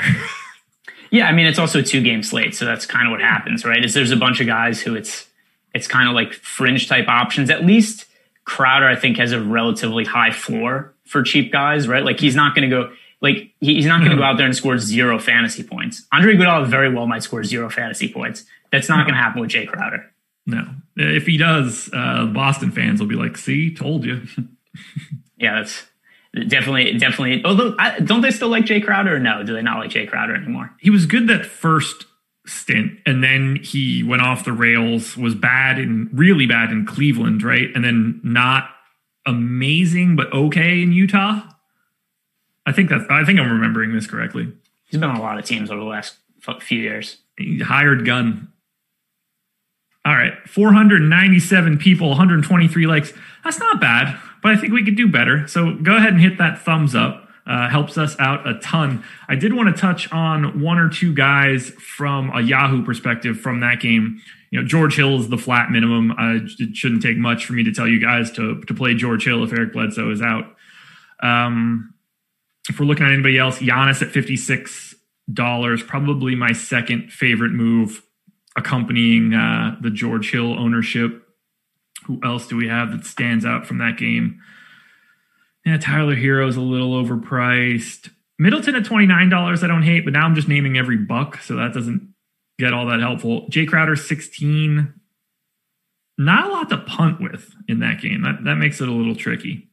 [1.11, 3.65] yeah, I mean it's also a two game slate, so that's kind of what happens,
[3.65, 3.83] right?
[3.83, 5.27] Is there's a bunch of guys who it's
[5.73, 7.49] it's kind of like fringe type options.
[7.49, 8.05] At least
[8.45, 12.03] Crowder, I think, has a relatively high floor for cheap guys, right?
[12.03, 12.91] Like he's not going to go
[13.21, 14.29] like he's not going to go hmm.
[14.29, 16.05] out there and score zero fantasy points.
[16.11, 18.45] Andre Iguodala very well might score zero fantasy points.
[18.71, 20.12] That's not going to happen with Jae Crowder.
[20.45, 24.23] No, if he does, uh, Boston fans will be like, "See, told you."
[25.37, 25.85] yeah, that's
[26.47, 27.43] definitely definitely.
[27.45, 29.15] Although, I, don't they still like Jae Crowder?
[29.15, 30.71] or No, do they not like Jae Crowder anymore?
[30.79, 32.05] He was good that first
[32.45, 37.41] stint and then he went off the rails was bad and really bad in cleveland
[37.41, 38.69] right and then not
[39.25, 41.41] amazing but okay in utah
[42.65, 44.51] i think that's i think i'm remembering this correctly
[44.83, 46.17] he's been on a lot of teams over the last
[46.59, 48.51] few years he hired gun
[50.05, 55.07] all right 497 people 123 likes that's not bad but i think we could do
[55.07, 59.03] better so go ahead and hit that thumbs up uh, helps us out a ton.
[59.27, 63.59] I did want to touch on one or two guys from a Yahoo perspective from
[63.59, 64.21] that game.
[64.51, 66.11] You know, George Hill is the flat minimum.
[66.11, 69.25] Uh, it shouldn't take much for me to tell you guys to to play George
[69.25, 70.45] Hill if Eric Bledsoe is out.
[71.21, 71.93] Um,
[72.69, 74.95] if we're looking at anybody else, Giannis at fifty six
[75.31, 78.03] dollars, probably my second favorite move,
[78.55, 81.27] accompanying uh, the George Hill ownership.
[82.05, 84.41] Who else do we have that stands out from that game?
[85.65, 88.09] Yeah, Tyler Herro's a little overpriced.
[88.37, 91.73] Middleton at $29, I don't hate, but now I'm just naming every buck, so that
[91.73, 92.13] doesn't
[92.59, 93.47] get all that helpful.
[93.49, 94.93] Jae Crowder, 16.
[96.17, 98.21] Not a lot to punt with in that game.
[98.21, 99.69] That that makes it a little tricky.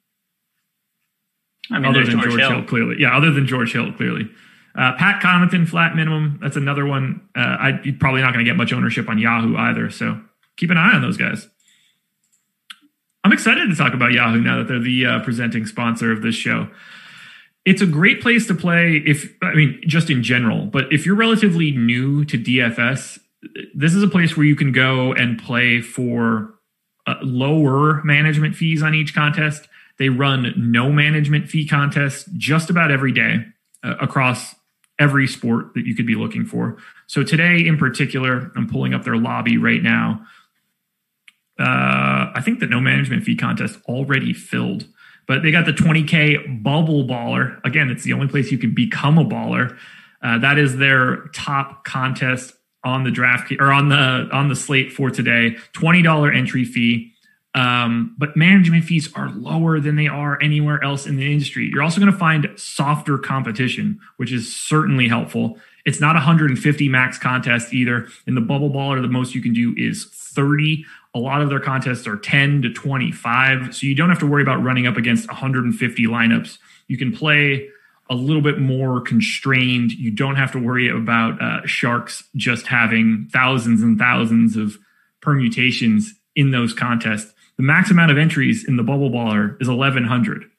[1.71, 2.51] I mean, other than George, George Hill.
[2.51, 2.65] Hill.
[2.65, 2.97] clearly.
[2.99, 4.31] Yeah, other than George Hill, clearly.
[4.75, 6.39] Uh, Pat Connaughton, flat minimum.
[6.41, 7.29] That's another one.
[7.37, 9.91] Uh, I, you're probably not going to get much ownership on Yahoo either.
[9.91, 10.21] So
[10.57, 11.49] keep an eye on those guys.
[13.25, 16.35] I'm excited to talk about Yahoo now that they're the uh, presenting sponsor of this
[16.35, 16.69] show.
[17.67, 21.17] It's a great place to play if, I mean, just in general, but if you're
[21.17, 23.19] relatively new to DFS,
[23.75, 26.55] this is a place where you can go and play for
[27.07, 29.69] uh, lower management fees on each contest.
[29.99, 33.45] They run no management fee contests just about every day
[33.83, 34.55] uh, across
[35.01, 36.77] every sport that you could be looking for.
[37.07, 40.25] So today in particular, I'm pulling up their lobby right now.
[41.59, 44.87] Uh, I think the no management fee contest already filled,
[45.27, 47.61] but they got the 20K bubble baller.
[47.65, 49.77] Again, it's the only place you can become a baller.
[50.23, 54.93] Uh, that is their top contest on the draft or on the on the slate
[54.93, 55.57] for today.
[55.73, 57.10] Twenty dollar entry fee,
[57.55, 61.69] um, but management fees are lower than they are anywhere else in the industry.
[61.73, 65.59] You're also going to find softer competition, which is certainly helpful.
[65.85, 68.07] It's not 150 max contest either.
[68.27, 70.85] In the bubble baller, the most you can do is 30.
[71.15, 73.75] A lot of their contests are 10 to 25.
[73.75, 76.59] So you don't have to worry about running up against 150 lineups.
[76.87, 77.69] You can play
[78.09, 79.93] a little bit more constrained.
[79.93, 84.79] You don't have to worry about uh, sharks just having thousands and thousands of
[85.21, 87.33] permutations in those contests.
[87.61, 90.51] The max amount of entries in the bubble baller is 1100.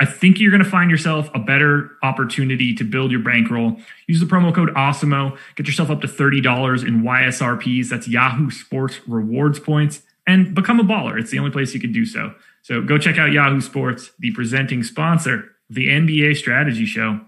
[0.00, 3.76] I think you're going to find yourself a better opportunity to build your bankroll.
[4.08, 5.38] Use the promo code AWESEMO.
[5.54, 7.90] Get yourself up to $30 in YSRPs.
[7.90, 11.16] That's Yahoo Sports rewards points and become a baller.
[11.16, 12.34] It's the only place you can do so.
[12.62, 15.34] So go check out Yahoo Sports, the presenting sponsor
[15.70, 17.20] of the NBA Strategy Show.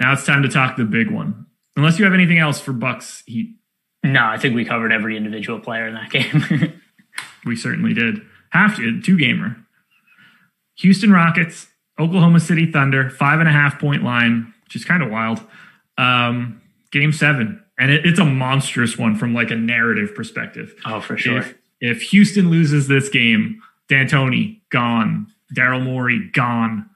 [0.00, 1.46] Now it's time to talk the big one.
[1.76, 3.54] Unless you have anything else for Bucks Heat.
[4.02, 6.10] No, I think we covered every individual player in that
[6.60, 6.80] game.
[7.44, 8.20] We certainly did.
[8.50, 9.56] Have to, two gamer.
[10.76, 11.68] Houston Rockets,
[11.98, 15.40] Oklahoma City Thunder, five and a half point line, which is kind of wild.
[15.98, 20.74] Um, game seven, and it, it's a monstrous one from like a narrative perspective.
[20.84, 21.38] Oh, for sure.
[21.38, 26.88] If, if Houston loses this game, D'Antoni gone, Daryl Morey gone.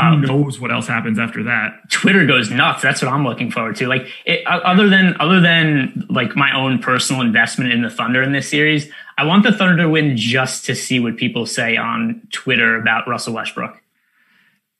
[0.00, 1.90] Who Um, knows what else happens after that?
[1.90, 2.82] Twitter goes nuts.
[2.82, 3.86] That's what I'm looking forward to.
[3.86, 8.32] Like, it, other than other than like my own personal investment in the Thunder in
[8.32, 12.22] this series, I want the Thunder to win just to see what people say on
[12.30, 13.76] Twitter about Russell Westbrook.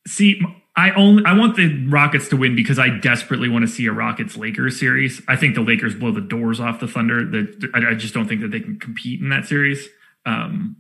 [0.07, 0.41] See,
[0.77, 3.93] I only I want the Rockets to win because I desperately want to see a
[3.93, 5.21] Rockets Lakers series.
[5.27, 7.25] I think the Lakers blow the doors off the Thunder.
[7.25, 9.89] That I, I just don't think that they can compete in that series.
[10.25, 10.77] Um,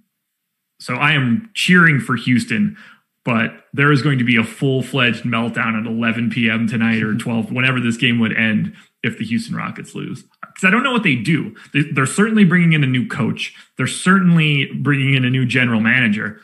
[0.80, 2.76] so I am cheering for Houston,
[3.24, 6.66] but there is going to be a full fledged meltdown at 11 p.m.
[6.66, 10.24] tonight or 12, whenever this game would end, if the Houston Rockets lose.
[10.40, 11.54] Because I don't know what they do.
[11.72, 13.54] They, they're certainly bringing in a new coach.
[13.76, 16.40] They're certainly bringing in a new general manager.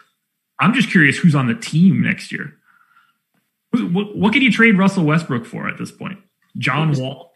[0.60, 2.54] I'm just curious who's on the team next year.
[3.72, 6.18] What, what could you trade Russell Westbrook for at this point?
[6.58, 7.32] John Wall.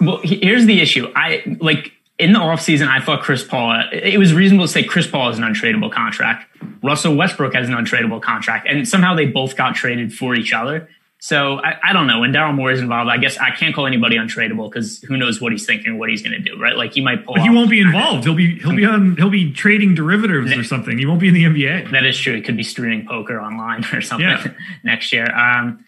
[0.00, 1.10] Well, here's the issue.
[1.14, 5.06] I like in the offseason, I thought Chris Paul, it was reasonable to say Chris
[5.06, 6.46] Paul has an untradeable contract.
[6.82, 8.66] Russell Westbrook has an untradeable contract.
[8.68, 10.88] And somehow they both got traded for each other.
[11.20, 12.20] So I, I don't know.
[12.20, 15.40] When Daryl Morey is involved, I guess I can't call anybody untradeable because who knows
[15.40, 16.76] what he's thinking, what he's going to do, right?
[16.76, 18.24] Like he might pull But he won't be involved.
[18.24, 20.96] He'll be he'll be on he'll be trading derivatives or something.
[20.96, 21.90] He won't be in the NBA.
[21.90, 22.36] That is true.
[22.36, 24.46] He could be streaming poker online or something Yeah.
[24.84, 25.28] next year.
[25.34, 25.84] Um,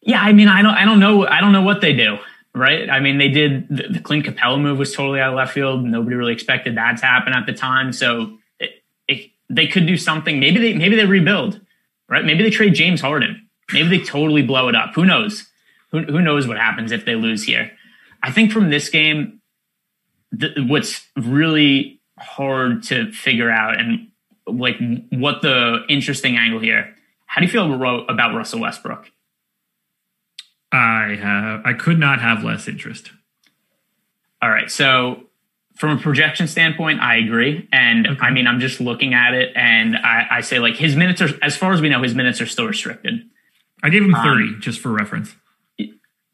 [0.00, 2.18] yeah, I mean, I don't, I don't know, I don't know what they do,
[2.58, 2.88] right?
[2.90, 5.84] I mean, they did the, the Clint Capela move was totally out of left field.
[5.84, 7.92] Nobody really expected that to happen at the time.
[7.92, 8.70] So it,
[9.06, 10.40] it, they could do something.
[10.40, 11.60] Maybe they, maybe they rebuild,
[12.08, 12.24] right?
[12.24, 13.48] Maybe they trade James Harden.
[13.72, 14.94] Maybe they totally blow it up.
[14.94, 15.46] Who knows?
[15.92, 17.70] Who, who knows what happens if they lose here?
[18.22, 19.40] I think from this game,
[20.56, 24.08] what's really hard to figure out and
[24.46, 24.76] like
[25.10, 26.94] what the interesting angle here.
[27.26, 29.10] How do you feel about Russell Westbrook?
[30.72, 33.10] I have I could not have less interest.
[34.40, 35.24] All right, so
[35.76, 39.96] from a projection standpoint, I agree, and I mean I'm just looking at it, and
[39.96, 42.46] I, I say like his minutes are, as far as we know, his minutes are
[42.46, 43.22] still restricted.
[43.82, 45.34] I gave him Um, 30 just for reference.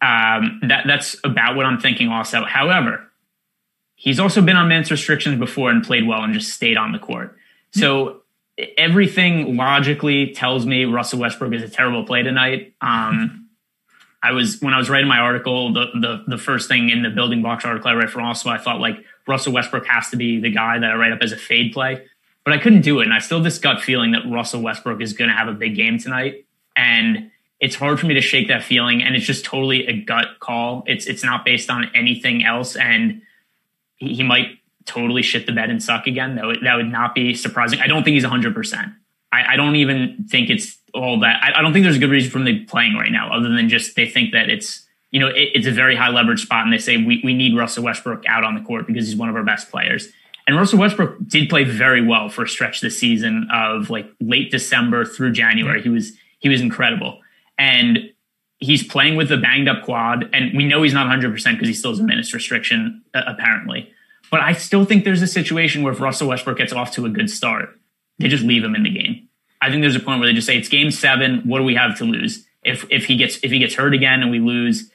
[0.01, 2.09] Um, that that's about what I'm thinking.
[2.09, 3.11] Also, however,
[3.95, 6.99] he's also been on minutes restrictions before and played well and just stayed on the
[6.99, 7.37] court.
[7.71, 8.23] So
[8.79, 12.75] everything logically tells me Russell Westbrook is a terrible play tonight.
[12.81, 13.41] Um,
[14.25, 17.11] I was when I was writing my article, the, the the first thing in the
[17.11, 20.41] building blocks article I read for also, I thought like Russell Westbrook has to be
[20.41, 22.03] the guy that I write up as a fade play,
[22.43, 25.13] but I couldn't do it, and I still this gut feeling that Russell Westbrook is
[25.13, 28.65] going to have a big game tonight, and it's hard for me to shake that
[28.65, 30.85] feeling, and it's just totally a gut call.
[30.87, 33.21] It's it's not based on anything else, and
[33.97, 36.37] he, he might totally shit the bed and suck again.
[36.37, 37.81] That would, that would not be surprising.
[37.81, 38.95] I don't think he's 100%.
[39.33, 41.43] I, I don't even think it's all that.
[41.43, 43.69] I, I don't think there's a good reason for be playing right now, other than
[43.69, 46.65] just they think that it's, you know, it, it's a very high leverage spot.
[46.65, 49.29] And they say we, we need Russell Westbrook out on the court because he's one
[49.29, 50.09] of our best players.
[50.47, 54.51] And Russell Westbrook did play very well for a stretch this season of like late
[54.51, 55.83] December through January.
[55.83, 57.21] He was, he was incredible.
[57.59, 58.11] And
[58.59, 60.29] he's playing with a banged up quad.
[60.33, 63.91] And we know he's not 100% because he still has a minutes restriction, uh, apparently.
[64.31, 67.09] But I still think there's a situation where if Russell Westbrook gets off to a
[67.09, 67.79] good start,
[68.19, 69.14] they just leave him in the game.
[69.65, 71.41] I think there's a point where they just say it's game seven.
[71.45, 72.45] What do we have to lose?
[72.65, 74.91] If if he gets if he gets hurt again and we lose,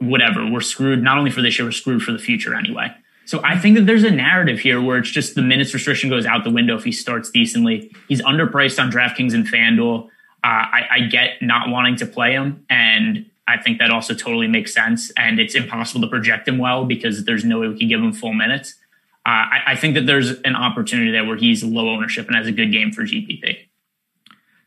[0.00, 1.02] whatever, we're screwed.
[1.02, 2.88] Not only for this year, we're screwed for the future anyway.
[3.26, 6.24] So I think that there's a narrative here where it's just the minutes restriction goes
[6.24, 7.92] out the window if he starts decently.
[8.08, 10.06] He's underpriced on DraftKings and FanDuel.
[10.06, 10.08] Uh,
[10.42, 14.72] I, I get not wanting to play him, and I think that also totally makes
[14.72, 15.10] sense.
[15.18, 18.14] And it's impossible to project him well because there's no way we can give him
[18.14, 18.76] full minutes.
[19.26, 22.46] Uh, I, I think that there's an opportunity there where he's low ownership and has
[22.46, 23.58] a good game for GPP.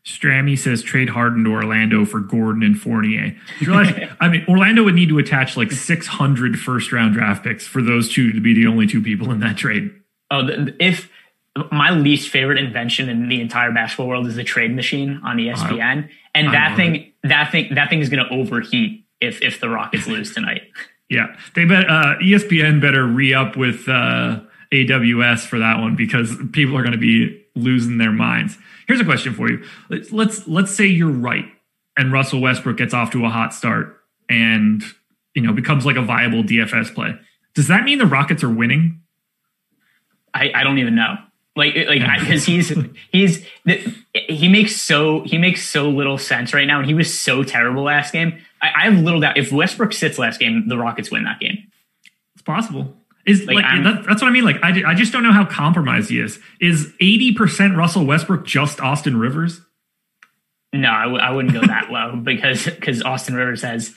[0.04, 3.36] Strammy says trade Harden to Orlando for Gordon and Fournier.
[3.60, 7.82] Realize, I mean, Orlando would need to attach like 600 first round draft picks for
[7.82, 9.92] those two to be the only two people in that trade.
[10.30, 10.48] Oh,
[10.80, 11.08] if
[11.70, 16.08] my least favorite invention in the entire basketball world is the trade machine on ESPN,
[16.34, 19.68] and I that thing, that thing, that thing is going to overheat if if the
[19.68, 20.62] Rockets lose tonight.
[21.10, 24.40] Yeah, they bet uh, ESPN better re up with uh,
[24.72, 28.58] AWS for that one because people are going to be losing their minds.
[28.86, 29.64] Here's a question for you.
[29.90, 31.46] Let's let's, let's say you're right,
[31.96, 34.82] and Russell Westbrook gets off to a hot start and
[35.34, 37.14] you know becomes like a viable DFS play.
[37.54, 39.00] Does that mean the Rockets are winning?
[40.34, 41.16] I, I don't even know.
[41.54, 42.72] Like, like, because he's
[43.10, 43.46] he's
[44.14, 47.82] he makes so he makes so little sense right now, and he was so terrible
[47.82, 48.38] last game.
[48.62, 51.70] I, I have little doubt if Westbrook sits last game, the Rockets win that game.
[52.34, 52.96] It's possible.
[53.24, 54.44] Is Like, like, that, that's what I mean.
[54.44, 56.40] Like I, I just don't know how compromised he is.
[56.60, 59.60] Is eighty percent Russell Westbrook just Austin Rivers?
[60.72, 63.94] No, I w- I wouldn't go that low because because Austin Rivers has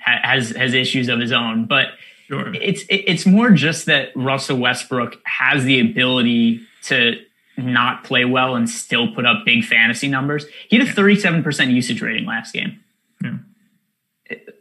[0.00, 1.66] has has issues of his own.
[1.66, 1.86] But
[2.28, 2.54] sure.
[2.54, 7.20] it's it, it's more just that Russell Westbrook has the ability to
[7.56, 10.46] not play well and still put up big fantasy numbers.
[10.68, 12.80] He had a 37% usage rating last game.
[13.22, 13.38] Yeah.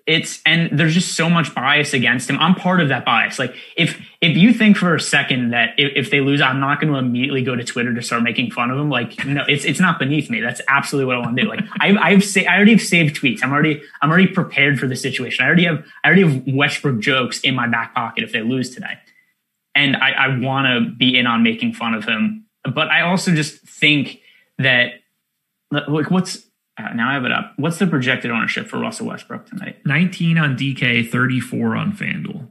[0.07, 2.39] It's and there's just so much bias against him.
[2.39, 3.37] I'm part of that bias.
[3.37, 6.81] Like if if you think for a second that if, if they lose, I'm not
[6.81, 8.89] going to immediately go to Twitter to start making fun of them.
[8.89, 10.41] Like no, it's it's not beneath me.
[10.41, 11.49] That's absolutely what I want to do.
[11.49, 13.43] Like I've I've sa- I already have saved tweets.
[13.43, 15.45] I'm already I'm already prepared for the situation.
[15.45, 18.73] I already have I already have Westbrook jokes in my back pocket if they lose
[18.73, 18.97] today,
[19.75, 22.45] and I, I want to be in on making fun of him.
[22.63, 24.19] But I also just think
[24.57, 24.93] that
[25.69, 26.43] like what's
[26.79, 27.53] uh, now I have it up.
[27.57, 29.77] What's the projected ownership for Russell Westbrook tonight?
[29.85, 32.49] 19 on DK, 34 on FanDuel.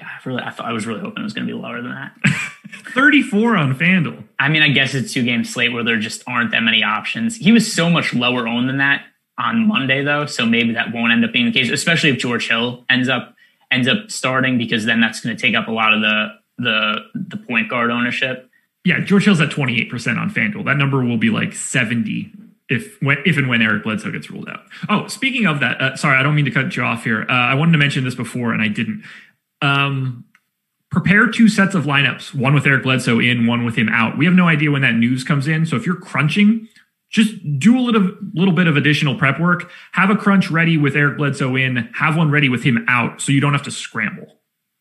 [0.00, 1.82] God, I really, I thought I was really hoping it was going to be lower
[1.82, 2.12] than that.
[2.94, 4.24] 34 on FanDuel.
[4.38, 7.36] I mean, I guess it's two game slate where there just aren't that many options.
[7.36, 9.04] He was so much lower owned than that
[9.38, 12.48] on Monday though, so maybe that won't end up being the case, especially if George
[12.48, 13.34] Hill ends up
[13.70, 16.28] ends up starting because then that's going to take up a lot of the
[16.58, 18.48] the the point guard ownership.
[18.84, 20.64] Yeah, George Hill's at 28% on FanDuel.
[20.64, 22.32] That number will be like 70
[22.70, 24.62] if when if and when Eric Bledsoe gets ruled out.
[24.88, 27.26] Oh, speaking of that, uh, sorry, I don't mean to cut you off here.
[27.28, 29.04] Uh, I wanted to mention this before and I didn't.
[29.62, 30.24] Um,
[30.90, 34.18] prepare two sets of lineups, one with Eric Bledsoe in, one with him out.
[34.18, 36.68] We have no idea when that news comes in, so if you're crunching,
[37.10, 39.70] just do a little little bit of additional prep work.
[39.92, 43.32] Have a crunch ready with Eric Bledsoe in, have one ready with him out, so
[43.32, 44.38] you don't have to scramble.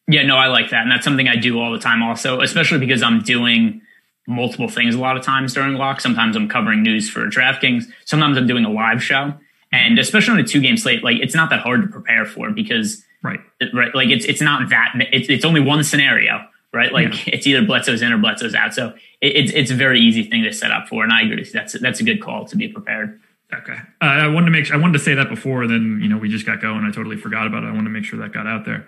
[0.07, 2.01] Yeah, no, I like that, and that's something I do all the time.
[2.01, 3.81] Also, especially because I'm doing
[4.27, 6.01] multiple things a lot of times during lock.
[6.01, 7.85] Sometimes I'm covering news for DraftKings.
[8.05, 9.33] Sometimes I'm doing a live show,
[9.71, 12.51] and especially on a two game slate, like it's not that hard to prepare for
[12.51, 13.39] because right,
[13.73, 16.91] right, like it's it's not that it's it's only one scenario, right?
[16.91, 17.33] Like yeah.
[17.33, 18.73] it's either Bledsoe's in or Bledsoe's out.
[18.73, 21.43] So it, it's it's a very easy thing to set up for, and I agree.
[21.51, 23.19] That's that's a good call to be prepared.
[23.53, 25.67] Okay, uh, I wanted to make sure, I wanted to say that before.
[25.67, 26.83] Then you know we just got going.
[26.83, 27.67] I totally forgot about it.
[27.67, 28.87] I wanted to make sure that got out there.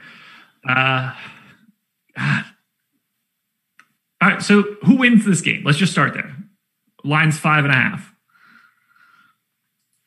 [0.67, 1.15] Uh,
[2.17, 2.45] God.
[4.21, 5.63] All right, so who wins this game?
[5.65, 6.35] Let's just start there.
[7.03, 8.10] Line's five and a half.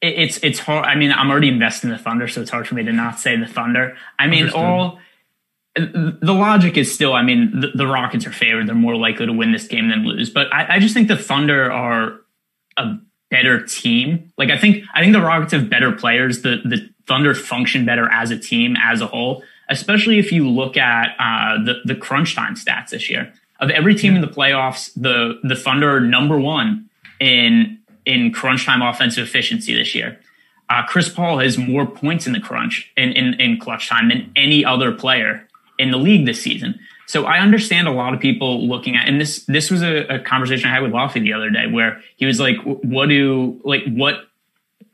[0.04, 0.84] It, it's it's hard.
[0.84, 3.18] I mean, I'm already invested in the Thunder, so it's hard for me to not
[3.18, 3.96] say the Thunder.
[4.18, 4.62] I mean, Understood.
[4.62, 4.98] all
[5.76, 7.14] the logic is still.
[7.14, 10.04] I mean, the, the, Rockets are favored; they're more likely to win this game than
[10.04, 10.30] lose.
[10.30, 12.20] But I, I just think the Thunder are
[12.76, 12.96] a
[13.30, 14.32] better team.
[14.36, 16.42] Like I think I think the Rockets have better players.
[16.42, 20.76] The the Thunder function better as a team as a whole, especially if you look
[20.76, 24.92] at uh, the the crunch time stats this year of every team in the playoffs,
[24.94, 26.88] the the Thunder are number one
[27.20, 30.18] in in crunch time offensive efficiency this year.
[30.70, 34.32] Uh, Chris Paul has more points in the crunch in, in, in clutch time than
[34.34, 35.46] any other player
[35.78, 36.78] in the league this season.
[37.06, 40.18] So I understand a lot of people looking at, and this this was a, a
[40.18, 43.84] conversation I had with Lofty the other day, where he was like, "What do like
[43.86, 44.24] what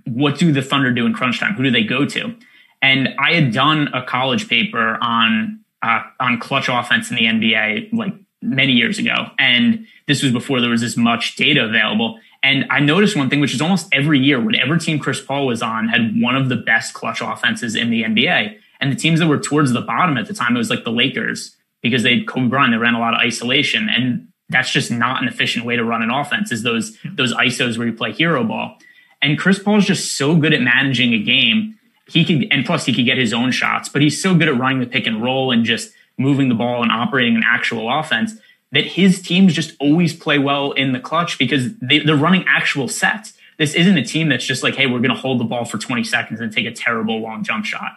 [0.07, 1.55] what do the Thunder do in crunch time?
[1.55, 2.35] Who do they go to?"
[2.83, 7.93] And I had done a college paper on uh, on clutch offense in the NBA
[7.93, 9.31] like many years ago.
[9.39, 12.19] And this was before there was as much data available.
[12.43, 15.63] And I noticed one thing, which is almost every year, whatever team Chris Paul was
[15.63, 18.57] on had one of the best clutch offenses in the NBA.
[18.81, 20.91] And the teams that were towards the bottom at the time, it was like the
[20.91, 23.89] Lakers because they had Kobe Bryant, they ran a lot of isolation.
[23.91, 27.77] And that's just not an efficient way to run an offense is those, those ISOs
[27.77, 28.79] where you play hero ball.
[29.23, 31.79] And Chris Paul is just so good at managing a game.
[32.07, 34.59] He could, and plus he could get his own shots, but he's so good at
[34.59, 38.33] running the pick and roll and just moving the ball and operating an actual offense
[38.73, 42.89] that his teams just always play well in the clutch because they, they're running actual
[42.89, 43.35] sets.
[43.59, 45.77] This isn't a team that's just like, hey, we're going to hold the ball for
[45.77, 47.93] 20 seconds and take a terrible long jump shot.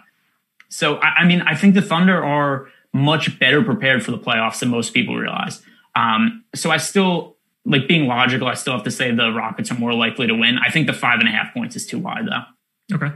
[0.69, 4.59] So, I, I mean, I think the Thunder are much better prepared for the playoffs
[4.59, 5.61] than most people realize.
[5.95, 9.75] Um, so I still, like being logical, I still have to say the Rockets are
[9.75, 10.57] more likely to win.
[10.57, 12.95] I think the five and a half points is too wide, though.
[12.95, 13.13] Okay.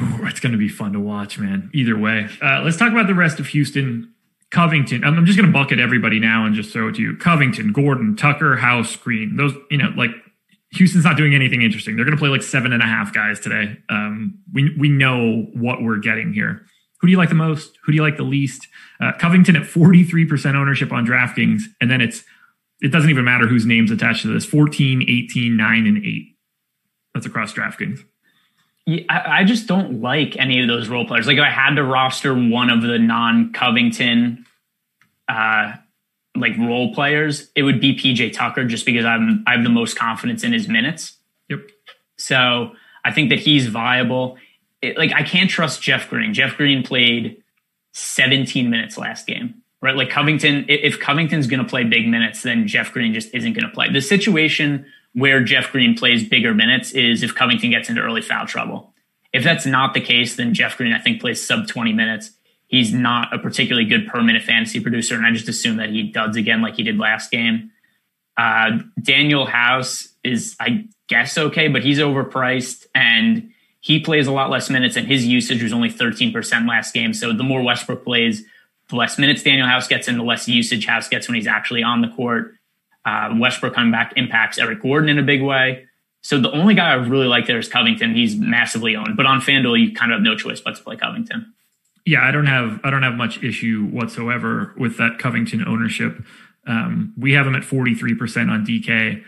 [0.00, 1.70] Ooh, it's going to be fun to watch, man.
[1.74, 2.28] Either way.
[2.40, 4.12] Uh, let's talk about the rest of Houston.
[4.52, 5.02] Covington.
[5.02, 7.16] I'm just going to bucket everybody now and just throw it to you.
[7.16, 9.36] Covington, Gordon, Tucker, House, Green.
[9.36, 10.10] Those, you know, like
[10.74, 11.96] Houston's not doing anything interesting.
[11.96, 13.78] They're going to play like seven and a half guys today.
[13.88, 16.66] Um, we we know what we're getting here.
[17.00, 17.78] Who do you like the most?
[17.82, 18.68] Who do you like the least?
[19.00, 22.22] Uh, Covington at 43% ownership on DraftKings, and then it's
[22.82, 26.36] it doesn't even matter whose name's attached to this 14, 18, 9, and 8.
[27.14, 28.00] That's across DraftKings.
[28.86, 31.28] Yeah, I, just don't like any of those role players.
[31.28, 34.44] Like if I had to roster one of the non Covington
[35.28, 35.74] uh
[36.34, 39.96] like role players, it would be PJ Tucker just because I'm I have the most
[39.96, 41.14] confidence in his minutes.
[41.48, 41.60] Yep.
[42.16, 42.72] So
[43.04, 44.36] I think that he's viable.
[44.80, 46.34] It, like I can't trust Jeff Green.
[46.34, 47.42] Jeff Green played
[47.92, 49.94] 17 minutes last game, right?
[49.94, 53.68] Like Covington, if Covington's going to play big minutes, then Jeff Green just isn't going
[53.68, 53.92] to play.
[53.92, 58.46] The situation where Jeff Green plays bigger minutes is if Covington gets into early foul
[58.46, 58.94] trouble.
[59.32, 62.30] If that's not the case, then Jeff Green, I think, plays sub 20 minutes.
[62.66, 66.04] He's not a particularly good per minute fantasy producer, and I just assume that he
[66.04, 67.70] duds again like he did last game.
[68.36, 73.50] Uh, Danuel House is, I guess, okay, but he's overpriced and
[73.80, 77.12] he plays a lot less minutes, and his usage was only 13% last game.
[77.12, 78.44] So the more Westbrook plays,
[78.88, 81.82] the less minutes Danuel House gets and the less usage House gets when he's actually
[81.82, 82.54] on the court.
[83.04, 85.86] Uh, Westbrook coming back impacts Eric Gordon in a big way.
[86.22, 88.14] So the only guy I really like there is Covington.
[88.14, 90.96] He's massively owned, but on FanDuel you kind of have no choice but to play
[90.96, 91.52] Covington.
[92.06, 96.22] Yeah, I don't have I don't have much issue whatsoever with that Covington ownership.
[96.66, 99.22] Um, we have him at 43% on DK.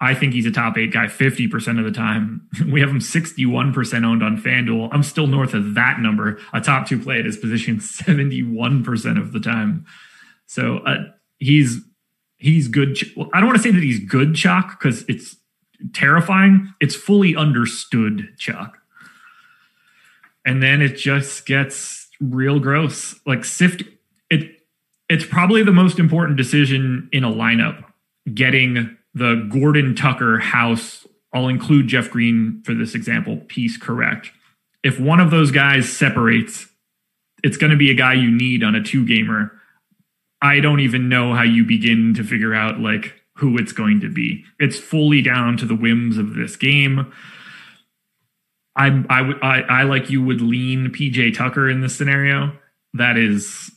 [0.00, 2.48] I think he's a top eight guy 50% of the time.
[2.70, 4.90] We have him 61% owned on FanDuel.
[4.92, 6.38] I'm still north of that number.
[6.52, 9.86] A top two play at his position 71% of the time.
[10.46, 11.04] So uh,
[11.38, 11.80] he's
[12.38, 12.98] he's good.
[13.16, 15.36] Well, I don't want to say that he's good Chuck because it's
[15.92, 16.72] terrifying.
[16.80, 18.78] It's fully understood Chuck.
[20.46, 23.14] And then it just gets real gross.
[23.26, 23.82] Like sift
[24.30, 24.60] it
[25.08, 27.84] it's probably the most important decision in a lineup
[28.34, 34.30] getting the Gordon Tucker house, I'll include Jeff Green for this example, piece correct.
[34.82, 36.66] If one of those guys separates,
[37.42, 39.57] it's going to be a guy you need on a two gamer.
[40.40, 44.12] I don't even know how you begin to figure out like who it's going to
[44.12, 44.44] be.
[44.58, 47.12] It's fully down to the whims of this game.
[48.76, 52.52] I I I, I like you would lean PJ Tucker in this scenario.
[52.94, 53.70] That is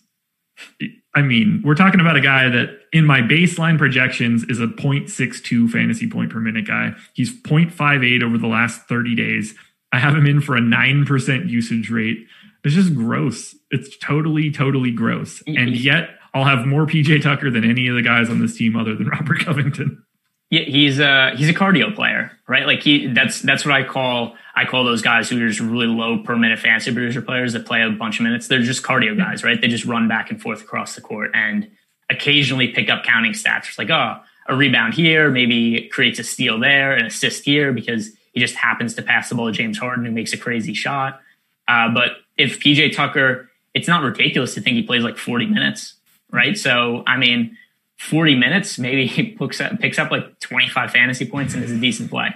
[1.13, 5.69] I mean, we're talking about a guy that in my baseline projections is a 0.62
[5.69, 6.93] fantasy point per minute guy.
[7.13, 9.53] He's 0.58 over the last 30 days.
[9.91, 12.25] I have him in for a 9% usage rate.
[12.63, 13.55] It's just gross.
[13.71, 15.41] It's totally, totally gross.
[15.43, 15.61] Mm-hmm.
[15.61, 18.75] And yet I'll have more PJ Tucker than any of the guys on this team
[18.75, 20.03] other than Robert Covington.
[20.49, 22.65] Yeah, he's a he's a cardio player, right?
[22.65, 25.87] Like he that's that's what I call I call those guys who are just really
[25.87, 28.47] low per minute fantasy producer players that play a bunch of minutes.
[28.47, 29.59] They're just cardio guys, right?
[29.59, 31.69] They just run back and forth across the court and
[32.09, 33.69] occasionally pick up counting stats.
[33.69, 34.17] It's like, oh,
[34.47, 38.93] a rebound here, maybe creates a steal there, an assist here because he just happens
[38.95, 41.21] to pass the ball to James Harden who makes a crazy shot.
[41.67, 45.93] Uh, but if PJ Tucker, it's not ridiculous to think he plays like 40 minutes,
[46.31, 46.57] right?
[46.57, 47.57] So, I mean,
[47.99, 51.77] 40 minutes, maybe he picks up, picks up like 25 fantasy points and is a
[51.77, 52.29] decent play.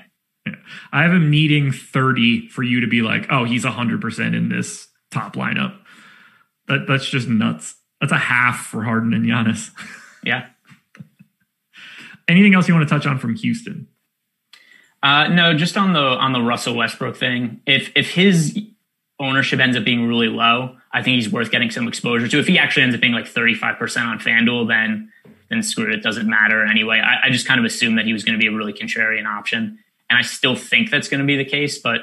[0.91, 4.87] I have him needing 30 for you to be like, oh, he's 100% in this
[5.11, 5.77] top lineup.
[6.67, 7.75] That, that's just nuts.
[7.99, 9.71] That's a half for Harden and Giannis.
[10.25, 10.47] Yeah.
[12.27, 13.87] Anything else you want to touch on from Houston?
[15.03, 17.61] Uh, no, just on the on the Russell Westbrook thing.
[17.67, 18.59] If if his
[19.19, 22.39] ownership ends up being really low, I think he's worth getting some exposure to.
[22.39, 25.11] If he actually ends up being like 35% on FanDuel, then
[25.49, 25.93] then screw it.
[25.93, 26.99] It doesn't matter anyway.
[26.99, 29.25] I, I just kind of assumed that he was going to be a really contrarian
[29.27, 29.77] option.
[30.09, 32.01] And I still think that's going to be the case, but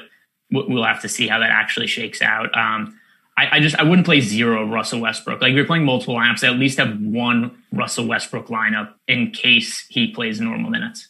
[0.49, 2.55] we'll have to see how that actually shakes out.
[2.57, 2.97] Um,
[3.37, 5.41] I, I, just I wouldn't play zero Russell Westbrook.
[5.41, 9.85] Like if you're playing multiple lineups, at least have one Russell Westbrook lineup in case
[9.89, 11.07] he plays normal minutes.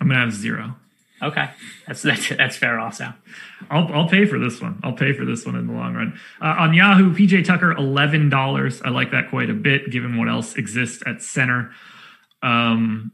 [0.00, 0.76] I'm gonna have zero.
[1.24, 1.50] Okay,
[1.86, 2.78] that's that's that's fair.
[2.78, 3.12] Also,
[3.70, 4.80] I'll I'll pay for this one.
[4.84, 6.18] I'll pay for this one in the long run.
[6.40, 8.82] Uh, on Yahoo, PJ Tucker eleven dollars.
[8.82, 11.70] I like that quite a bit, given what else exists at center.
[12.42, 13.12] Um,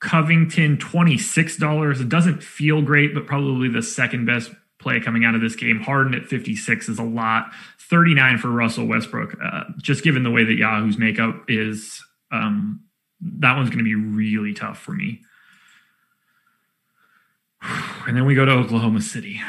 [0.00, 2.00] Covington twenty six dollars.
[2.00, 5.80] It doesn't feel great, but probably the second best play coming out of this game.
[5.80, 7.50] Harden at 56 is a lot.
[7.90, 9.36] 39 for Russell Westbrook.
[9.42, 12.84] Uh, just given the way that Yahoo's makeup is, um,
[13.20, 15.20] that one's going to be really tough for me.
[17.62, 19.40] And then we go to Oklahoma City.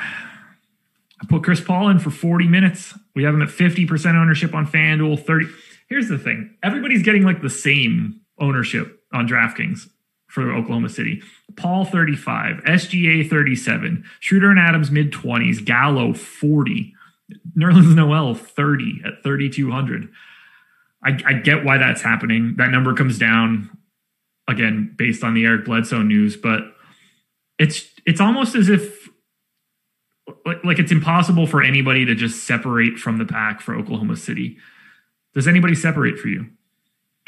[1.21, 2.93] I put Chris Paul in for 40 minutes.
[3.15, 5.47] We have him at 50% ownership on FanDuel, 30.
[5.87, 9.89] Here's the thing everybody's getting like the same ownership on DraftKings
[10.27, 11.21] for Oklahoma City.
[11.55, 16.93] Paul 35, SGA 37, Schroeder and Adams mid 20s, Gallo 40,
[17.57, 20.09] Nerlens Noel 30 at 3,200.
[21.03, 22.55] I, I get why that's happening.
[22.57, 23.69] That number comes down
[24.47, 26.61] again based on the Eric Bledsoe news, but
[27.57, 29.07] it's it's almost as if
[30.43, 34.57] like, like it's impossible for anybody to just separate from the pack for Oklahoma City.
[35.35, 36.47] Does anybody separate for you?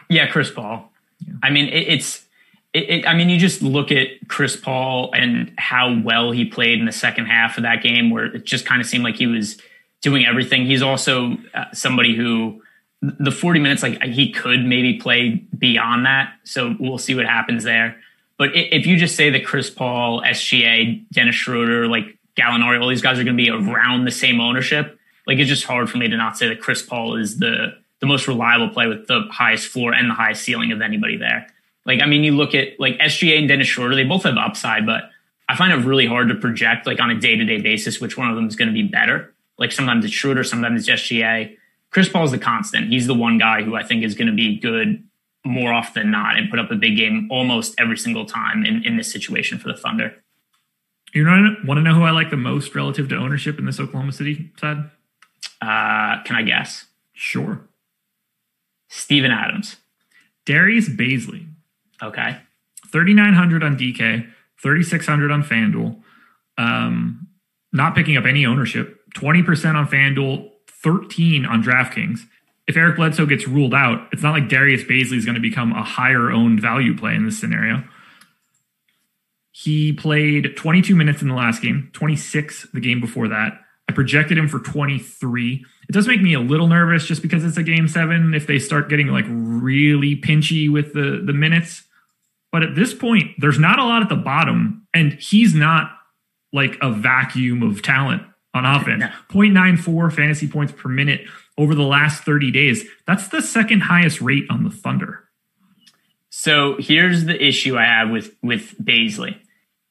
[0.09, 0.91] Yeah, Chris Paul.
[1.19, 1.35] Yeah.
[1.43, 2.25] I mean, it, it's
[2.73, 6.79] it, it, I mean, you just look at Chris Paul and how well he played
[6.79, 9.27] in the second half of that game, where it just kind of seemed like he
[9.27, 9.61] was
[10.01, 10.65] doing everything.
[10.65, 12.63] He's also uh, somebody who
[13.01, 16.33] the 40 minutes, like he could maybe play beyond that.
[16.43, 18.00] So we'll see what happens there.
[18.41, 23.03] But if you just say that Chris Paul, SGA, Dennis Schroeder, like Gallinari, all these
[23.03, 26.07] guys are going to be around the same ownership, like it's just hard for me
[26.07, 29.67] to not say that Chris Paul is the the most reliable play with the highest
[29.67, 31.45] floor and the highest ceiling of anybody there.
[31.85, 34.87] Like, I mean, you look at like SGA and Dennis Schroeder, they both have upside,
[34.87, 35.11] but
[35.47, 38.17] I find it really hard to project like on a day to day basis which
[38.17, 39.35] one of them is going to be better.
[39.59, 41.55] Like sometimes it's Schroeder, sometimes it's SGA.
[41.91, 42.87] Chris Paul's the constant.
[42.87, 45.03] He's the one guy who I think is going to be good
[45.45, 48.83] more often than not and put up a big game almost every single time in,
[48.85, 50.15] in this situation for the Thunder.
[51.13, 53.79] You know, want to know who I like the most relative to ownership in this
[53.79, 54.89] Oklahoma City side?
[55.61, 56.85] Uh, can I guess?
[57.13, 57.67] Sure.
[58.89, 59.77] Steven Adams.
[60.45, 61.47] Darius Bazley.
[62.01, 62.37] Okay.
[62.91, 64.27] 3,900 on DK,
[64.61, 66.01] 3,600 on FanDuel.
[66.57, 67.27] Um,
[67.71, 68.99] not picking up any ownership.
[69.15, 70.49] 20% on FanDuel,
[70.83, 72.21] 13 on DraftKings.
[72.67, 75.71] If Eric Bledsoe gets ruled out, it's not like Darius Bazley is going to become
[75.73, 77.83] a higher owned value play in this scenario.
[79.51, 83.59] He played 22 minutes in the last game, 26 the game before that.
[83.89, 85.65] I projected him for 23.
[85.89, 88.33] It does make me a little nervous just because it's a game seven.
[88.33, 91.83] If they start getting like really pinchy with the, the minutes,
[92.51, 95.91] but at this point, there's not a lot at the bottom, and he's not
[96.53, 98.99] like a vacuum of talent on offense.
[98.99, 99.09] No.
[99.29, 101.21] 0.94 fantasy points per minute
[101.57, 102.85] over the last 30 days.
[103.05, 105.25] That's the second highest rate on the Thunder.
[106.29, 109.37] So here's the issue I have with with Bazley.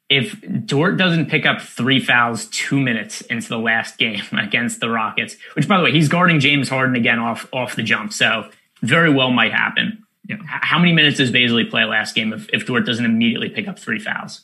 [0.08, 4.88] If Dort doesn't pick up three fouls two minutes into the last game against the
[4.88, 8.48] Rockets, which by the way, he's guarding James Harden again off off the jump, so
[8.82, 10.04] very well might happen.
[10.26, 10.36] Yeah.
[10.46, 13.78] How many minutes does Bazley play last game if, if Dort doesn't immediately pick up
[13.78, 14.42] three fouls?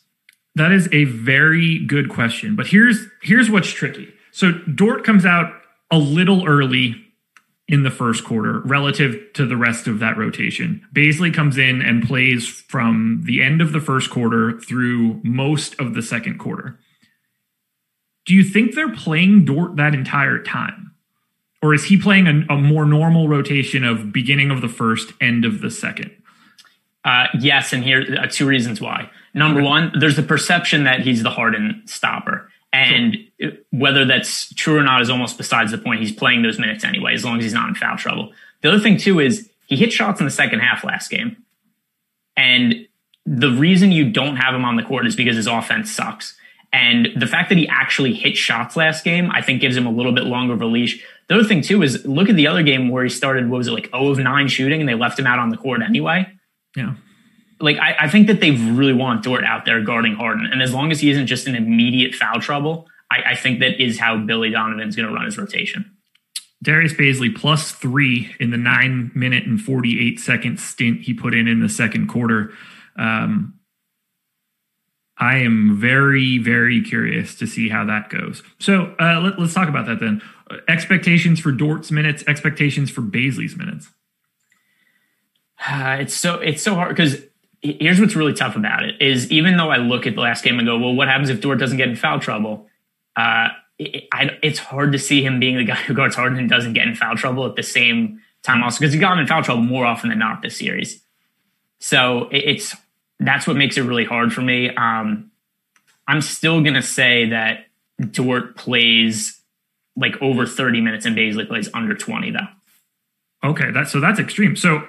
[0.55, 2.57] That is a very good question.
[2.57, 4.13] But here's here's what's tricky.
[4.33, 5.51] So Dort comes out
[5.91, 7.06] a little early
[7.69, 10.87] in the first quarter relative to the rest of that rotation.
[10.95, 15.95] Bazley comes in and plays from the end of the first quarter through most of
[15.95, 16.79] the second quarter.
[18.25, 20.87] Do you think they're playing Dort that entire time?
[21.63, 25.45] or is he playing a, a more normal rotation of beginning of the first, end
[25.45, 26.11] of the second?
[27.05, 29.11] Uh, yes, and here are uh, two reasons why.
[29.35, 32.51] Number one, there's the perception that he's the Harden stopper.
[32.77, 33.53] And sure.
[33.71, 36.01] whether that's true or not is almost besides the point.
[36.01, 38.33] He's playing those minutes anyway, as long as he's not in foul trouble.
[38.63, 41.37] The other thing, too, is he hit shots in the second half last game.
[42.37, 42.87] And
[43.25, 46.37] the reason you don't have him on the court is because his offense sucks.
[46.73, 49.91] And the fact that he actually hit shots last game, I think gives him a
[49.91, 51.03] little bit longer of a leash.
[51.29, 53.69] The other thing too is look at the other game where he started, what was
[53.69, 56.31] it, like 0 of 9 shooting and they left him out on the court anyway.
[56.77, 56.95] Yeah.
[57.61, 60.47] Like I, I think that they really want Dort out there guarding Harden.
[60.51, 63.83] And as long as he isn't just in immediate foul trouble, I, I think that
[63.83, 65.91] is how Billy Donovan's gonna run his rotation.
[66.63, 71.49] Darius Bazley plus three in the nine minute and 48 second stint he put in
[71.49, 72.53] in the second quarter.
[72.99, 73.57] Um,
[75.19, 78.43] I am very, very curious to see how that goes.
[78.59, 80.21] So uh, let, us talk about that then.
[80.69, 83.89] expectations for Dort's minutes, expectations for Bazley's minutes.
[85.67, 87.23] Uh, it's so it's so hard because
[87.63, 90.59] here's what's really tough about it is even though I look at the last game
[90.59, 92.67] and go, well, what happens if Dort doesn't get in foul trouble?
[93.17, 93.49] Uh,
[93.79, 96.73] it, I, it's hard to see him being the guy who guards Harden and doesn't
[96.73, 99.63] get in foul trouble at the same time also because he got in foul trouble
[99.63, 101.03] more often than not this series.
[101.81, 102.77] So it, it's
[103.19, 104.71] that's what makes it really hard for me.
[104.75, 105.31] Um,
[106.07, 107.67] I'm still to say that
[108.11, 109.41] Dort plays
[109.97, 113.49] like over 30 minutes and Bazley plays under 20 though.
[113.49, 114.57] Okay, that's so that's extreme.
[114.57, 114.87] So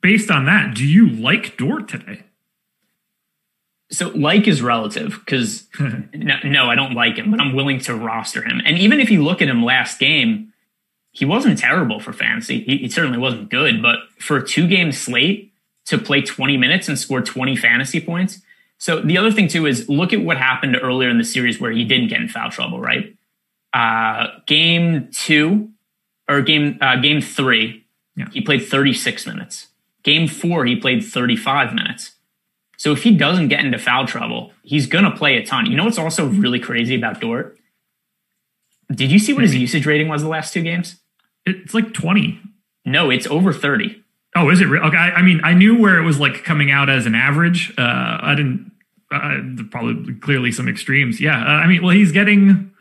[0.00, 2.24] based on that, do you like Dort today?
[3.90, 7.94] So like is relative because no, no, I don't like him, but I'm willing to
[7.94, 8.60] roster him.
[8.64, 10.52] And even if you look at him last game,
[11.12, 12.60] he wasn't terrible for fantasy.
[12.64, 15.48] He, he certainly wasn't good, but for a two game slate,
[15.88, 18.42] to play 20 minutes and score 20 fantasy points.
[18.76, 21.72] So the other thing too is look at what happened earlier in the series where
[21.72, 23.16] he didn't get in foul trouble, right?
[23.72, 25.70] Uh, game two
[26.28, 27.86] or game uh, game three,
[28.18, 28.28] yeah.
[28.32, 29.68] he played 36 minutes.
[30.02, 32.12] Game four, he played 35 minutes.
[32.76, 35.66] So if he doesn't get into foul trouble, he's gonna play a ton.
[35.66, 37.58] You know what's also really crazy about Dort?
[38.90, 40.96] Did you see what his usage rating was the last two games?
[41.44, 42.40] It's like 20.
[42.84, 44.02] No, it's over 30.
[44.36, 44.82] Oh, is it real?
[44.84, 47.72] Okay, I, I, mean, I knew where it was like coming out as an average.
[47.76, 48.72] Uh, I didn't.
[49.10, 49.38] Uh,
[49.70, 51.18] probably clearly some extremes.
[51.18, 52.72] Yeah, uh, I mean, well, he's getting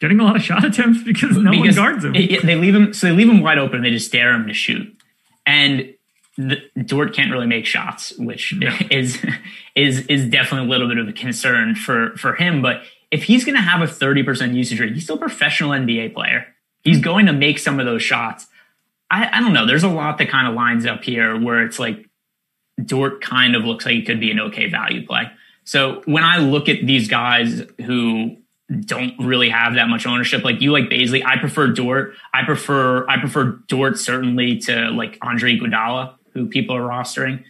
[0.00, 2.14] getting a lot of shot attempts because no because one guards him.
[2.14, 3.82] It, they leave him, so they leave him wide open.
[3.82, 4.96] They just dare him to shoot,
[5.46, 5.94] and
[6.36, 8.74] the, Dort can't really make shots, which no.
[8.90, 9.24] is
[9.74, 12.62] is is definitely a little bit of a concern for for him.
[12.62, 15.70] But if he's going to have a thirty percent usage rate, he's still a professional
[15.70, 16.46] NBA player.
[16.84, 18.46] He's going to make some of those shots.
[19.10, 19.66] I, I don't know.
[19.66, 22.08] There's a lot that kind of lines up here where it's like
[22.82, 25.24] Dort kind of looks like he could be an okay value play.
[25.64, 28.37] So when I look at these guys who
[28.84, 32.14] don't really have that much ownership, like you like Bazley, I prefer Dort.
[32.34, 37.44] I prefer I prefer Dort certainly to like Andre Iguodala, who people are rostering.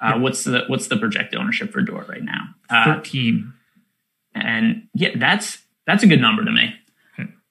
[0.00, 2.54] Uh, what's the what's the projected ownership for Dort right now?
[2.70, 3.52] Uh, Thirteen.
[4.34, 6.74] and yeah, that's that's a good number to me.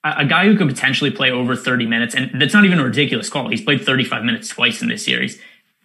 [0.02, 2.84] A, a guy who could potentially play over 30 minutes, and that's not even a
[2.84, 3.50] ridiculous call.
[3.50, 5.38] He's played 35 minutes twice in this series,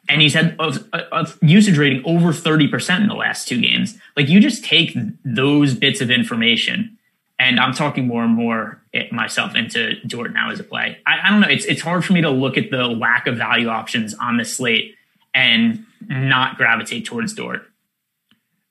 [0.07, 0.73] and he's had a,
[1.11, 3.97] a usage rating over 30% in the last two games.
[4.15, 6.94] Like you just take those bits of information,
[7.37, 10.97] and I'm talking more and more it, myself into Dort now as a play.
[11.05, 11.49] I, I don't know.
[11.49, 14.45] It's it's hard for me to look at the lack of value options on the
[14.45, 14.95] slate
[15.33, 17.63] and not gravitate towards Dort.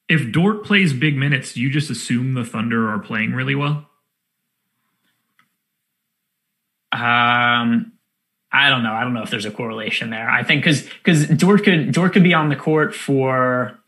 [0.09, 3.87] If Dort plays big minutes, you just assume the Thunder are playing really well?
[6.93, 7.93] Um,
[8.53, 8.93] I don't know.
[8.93, 10.31] I don't know if there's a correlation there.
[10.31, 13.79] I think because because Dort could Dort could be on the court for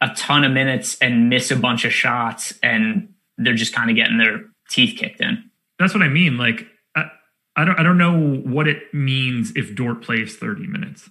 [0.00, 3.14] a ton of minutes and miss a bunch of shots, and
[3.44, 5.50] they're just kind of getting their teeth kicked in.
[5.78, 6.36] That's what I mean.
[6.36, 7.10] Like I,
[7.56, 11.08] I don't I don't know what it means if Dort plays 30 minutes.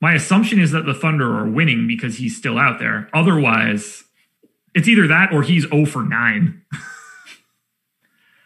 [0.00, 3.08] My assumption is that the Thunder are winning because he's still out there.
[3.12, 4.04] Otherwise,
[4.74, 6.62] it's either that or he's 0 for 9.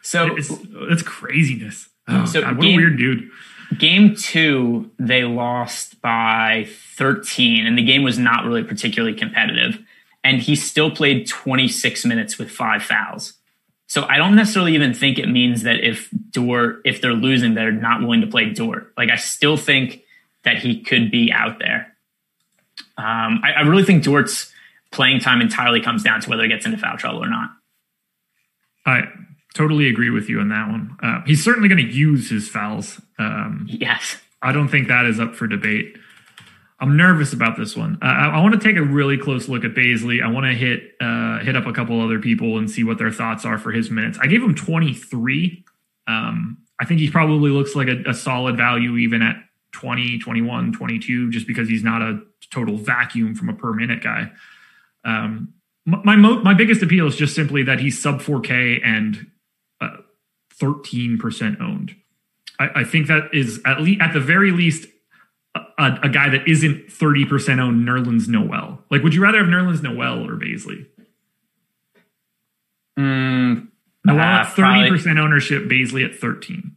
[0.02, 1.88] So it's, it's craziness.
[2.08, 3.30] Oh, So God, what a weird dude.
[3.78, 6.66] Game two, they lost by
[6.96, 9.78] 13, and the game was not really particularly competitive.
[10.24, 13.34] And he still played 26 minutes with five fouls.
[13.86, 17.70] So I don't necessarily even think it means that if Dort, if they're losing, they're
[17.70, 18.92] not willing to play Dort.
[18.96, 20.02] Like I still think
[20.42, 21.94] that he could be out there.
[22.96, 24.50] Um, I, I really think Dort's
[24.90, 27.50] playing time entirely comes down to whether he gets into foul trouble or not.
[28.86, 29.02] I
[29.54, 30.96] totally agree with you on that one.
[31.02, 33.00] Uh, he's certainly going to use his fouls.
[33.18, 34.16] Um, Yes.
[34.42, 35.96] I don't think that is up for debate.
[36.84, 37.98] I'm nervous about this one.
[38.02, 40.22] I, I want to take a really close look at Bazley.
[40.22, 43.10] I want to hit uh, hit up a couple other people and see what their
[43.10, 44.18] thoughts are for his minutes.
[44.20, 45.64] I gave him 23.
[46.06, 49.36] Um, I think he probably looks like a, a solid value even at
[49.72, 52.20] 20, 21, 22, just because he's not a
[52.50, 54.30] total vacuum from a per minute guy.
[55.06, 55.54] Um,
[55.86, 59.26] my mo- my biggest appeal is just simply that he's sub 4K and
[59.80, 59.96] uh,
[60.60, 61.96] 13% owned.
[62.58, 64.86] I, I think that is at least at the very least
[65.54, 68.80] a, a, guy that isn't 30% owned Nerlens Noel.
[68.90, 70.86] Like, would you rather have Nerlens Noel or Bazley?
[72.98, 73.68] Mm,
[74.04, 76.74] Noel uh, at 30% probably- ownership, Bazley at 13.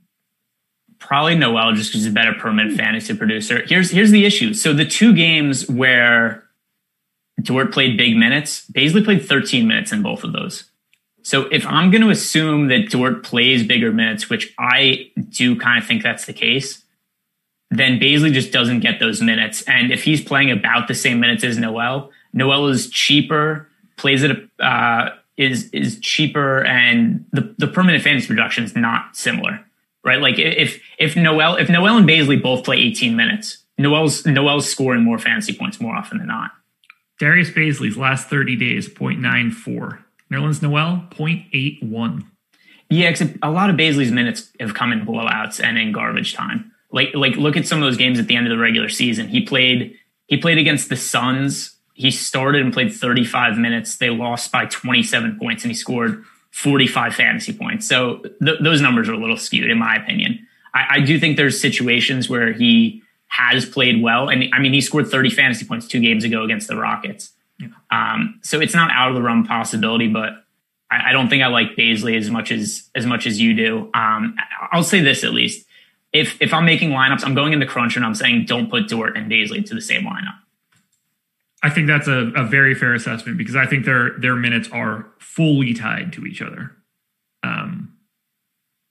[1.00, 3.64] probably Noel just because he's a better permanent fantasy producer.
[3.68, 4.54] Here's here's the issue.
[4.54, 6.44] So the two games where
[7.42, 10.66] Dort played big minutes, Bazley played 13 minutes in both of those.
[11.22, 15.82] So if I'm going to assume that Dort plays bigger minutes, which I do kind
[15.82, 16.84] of think that's the case,
[17.70, 19.62] then Bazley just doesn't get those minutes.
[19.64, 24.32] And if he's playing about the same minutes as Noel, Noel is cheaper, plays at
[24.32, 29.64] a, uh, is is cheaper, and the the permanent fantasy production is not similar,
[30.04, 30.22] right?
[30.22, 35.04] Like if if Noel if Noel and Bazley both play 18 minutes, Noel's Noel's scoring
[35.04, 36.52] more fantasy points more often than not.
[37.20, 40.00] Darius Bazley's last 30 days, 0.94.
[40.32, 42.24] Nerlens Noel, 0.81.
[42.90, 46.72] Yeah, except a lot of Bazley's minutes have come in blowouts and in garbage time.
[46.92, 49.28] Like like look at some of those games at the end of the regular season.
[49.28, 49.96] He played
[50.28, 51.76] he played against the Suns.
[51.94, 53.98] He started and played 35 minutes.
[53.98, 57.88] They lost by 27 points and he scored 45 fantasy points.
[57.88, 60.48] So th- those numbers are a little skewed in my opinion.
[60.74, 64.30] I, I do think there's situations where he has played well.
[64.30, 67.32] And I mean, he scored 30 fantasy points two games ago against the Rockets.
[67.92, 70.44] Um, so it's not out of the realm possibility, but
[70.92, 73.90] I, I don't think I like Bazley as much as as much as you do.
[73.94, 74.36] Um,
[74.72, 75.66] I'll say this at least:
[76.18, 79.16] if if I'm making lineups, I'm going into crunch and I'm saying don't put Dort
[79.16, 80.38] and Bazley to the same lineup.
[81.64, 85.08] I think that's a, a very fair assessment because I think their their minutes are
[85.20, 86.72] fully tied to each other.
[87.44, 87.98] Um,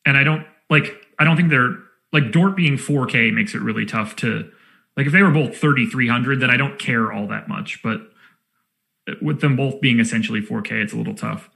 [0.04, 1.76] and I don't like I don't think they're
[2.12, 4.50] like Dort being 4K makes it really tough to
[4.96, 8.00] like if they were both 3300 then I don't care all that much, but
[9.20, 11.50] with them both being essentially 4K it's a little tough.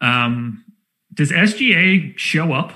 [0.00, 0.64] Um,
[1.12, 2.72] does SGA show up?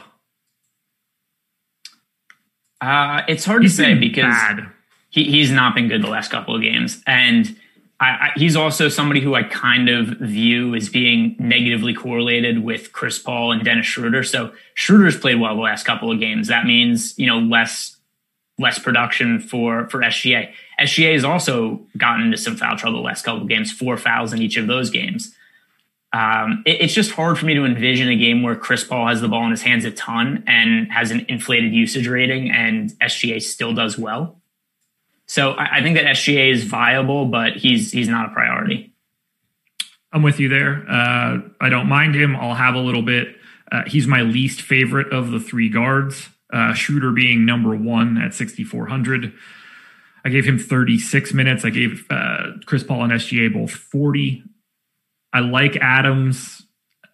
[2.81, 4.69] Uh, it's hard He's to say because bad.
[5.11, 7.57] he, he's not been good the last couple of games, and
[8.01, 12.93] I, I, he's also somebody who I kind of view as being negatively correlated with
[12.93, 14.23] Chris Paul and Dennis Schroeder.
[14.23, 16.49] So Schroeder's played well the last couple of games.
[16.49, 17.97] That means you know less
[18.59, 20.53] less production for for SGA.
[20.81, 24.33] SGA has also gotten into some foul trouble the last couple of games, four fouls
[24.33, 25.34] in each of those games.
[26.15, 29.21] Um, it- it's just hard for me to envision a game where Chris Paul has
[29.21, 33.41] the ball in his hands a ton and has an inflated usage rating, and SGA
[33.43, 34.41] still does well.
[35.27, 38.93] So I, I think that SGA is viable, but he's he's not a priority.
[40.13, 40.85] I'm with you there.
[40.89, 42.37] Uh, I don't mind him.
[42.37, 43.35] I'll have a little bit.
[43.73, 46.29] Uh, he's my least favorite of the three guards.
[46.53, 49.33] Uh, Schroeder being number one at 6,400.
[50.25, 51.65] I gave him 36 minutes.
[51.65, 54.45] I gave uh, Chris Paul and SGA both 40.
[55.35, 56.63] I like Adams.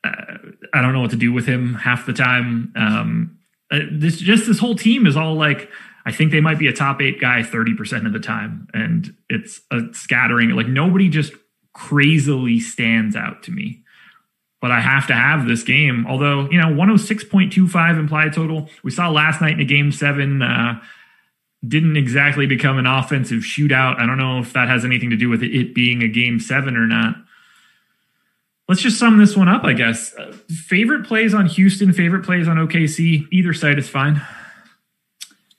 [0.05, 0.36] Uh,
[0.72, 2.72] I don't know what to do with him half the time.
[2.76, 3.38] Um,
[3.72, 5.68] uh, this just this whole team is all like
[6.06, 8.68] I think they might be a top eight guy 30% of the time.
[8.72, 10.51] And it's a scattering.
[10.51, 11.32] Like nobody just
[11.72, 13.82] crazily stands out to me.
[14.60, 16.06] But I have to have this game.
[16.06, 18.68] Although, you know, 106.25 implied total.
[18.82, 20.80] We saw last night in a game seven, uh,
[21.66, 23.98] didn't exactly become an offensive shootout.
[23.98, 26.76] I don't know if that has anything to do with it being a game seven
[26.76, 27.16] or not.
[28.70, 30.14] Let's just sum this one up, I guess.
[30.14, 33.26] Uh, favorite plays on Houston, favorite plays on OKC.
[33.32, 34.24] Either side is fine.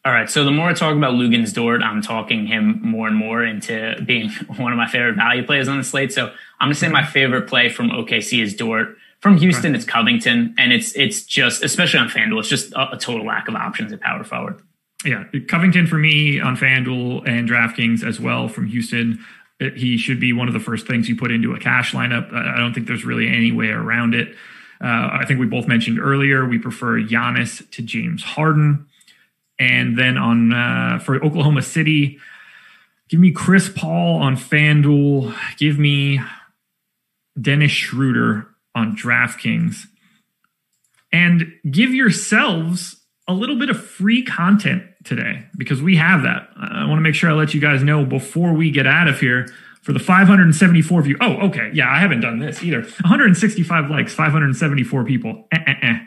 [0.05, 0.29] All right.
[0.29, 4.01] So the more I talk about Luguentz Dort, I'm talking him more and more into
[4.05, 6.13] being one of my favorite value plays on the slate.
[6.13, 6.27] So
[6.61, 8.95] I'm gonna say my favorite play from OKC is Dort.
[9.19, 12.97] From Houston, it's Covington, and it's it's just especially on FanDuel, it's just a, a
[12.97, 14.61] total lack of options at power forward.
[15.03, 19.19] Yeah, Covington for me on FanDuel and DraftKings as well from Houston.
[19.61, 22.33] He should be one of the first things you put into a cash lineup.
[22.33, 24.35] I don't think there's really any way around it.
[24.83, 28.87] Uh, I think we both mentioned earlier we prefer Giannis to James Harden.
[29.59, 32.17] And then on uh, for Oklahoma City,
[33.07, 35.35] give me Chris Paul on FanDuel.
[35.57, 36.19] Give me
[37.39, 39.85] Dennis Schroeder on DraftKings.
[41.13, 46.49] And give yourselves a little bit of free content today because we have that.
[46.55, 49.19] I want to make sure I let you guys know before we get out of
[49.19, 49.47] here
[49.81, 51.17] for the 574 view.
[51.19, 51.71] Oh, okay.
[51.73, 52.81] Yeah, I haven't done this either.
[52.81, 55.47] 165 likes, 574 people.
[55.51, 55.99] Eh, eh, eh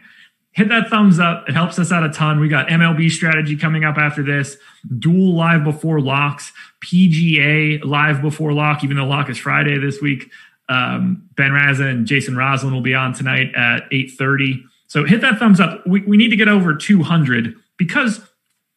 [0.55, 1.49] hit that thumbs up.
[1.49, 2.41] It helps us out a ton.
[2.41, 4.57] We got MLB strategy coming up after this,
[4.99, 10.31] dual live before locks, PGA live before lock, even though lock is Friday this week.
[10.69, 14.63] Um, ben Raza and Jason Roslin will be on tonight at 8.30.
[14.87, 15.85] So hit that thumbs up.
[15.87, 18.21] We, we need to get over 200 because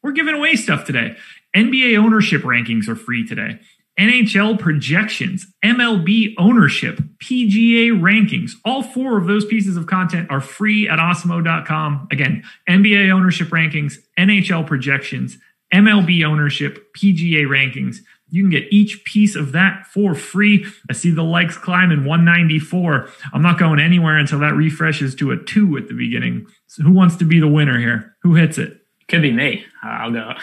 [0.03, 1.15] we're giving away stuff today.
[1.56, 3.60] NBA ownership rankings are free today.
[3.99, 8.52] NHL projections, MLB ownership, PGA rankings.
[8.64, 12.07] All four of those pieces of content are free at Awesemo.com.
[12.11, 15.40] Again, NBA ownership rankings, NHL projections,
[15.74, 17.98] MLB ownership, PGA rankings.
[18.30, 20.65] You can get each piece of that for free.
[20.90, 23.10] I see the likes climbing 194.
[23.34, 26.45] I'm not going anywhere until that refreshes to a two at the beginning.
[26.68, 28.15] So who wants to be the winner here?
[28.22, 28.77] Who hits it?
[29.08, 29.66] Could be me.
[29.82, 30.20] I'll go.
[30.20, 30.34] uh,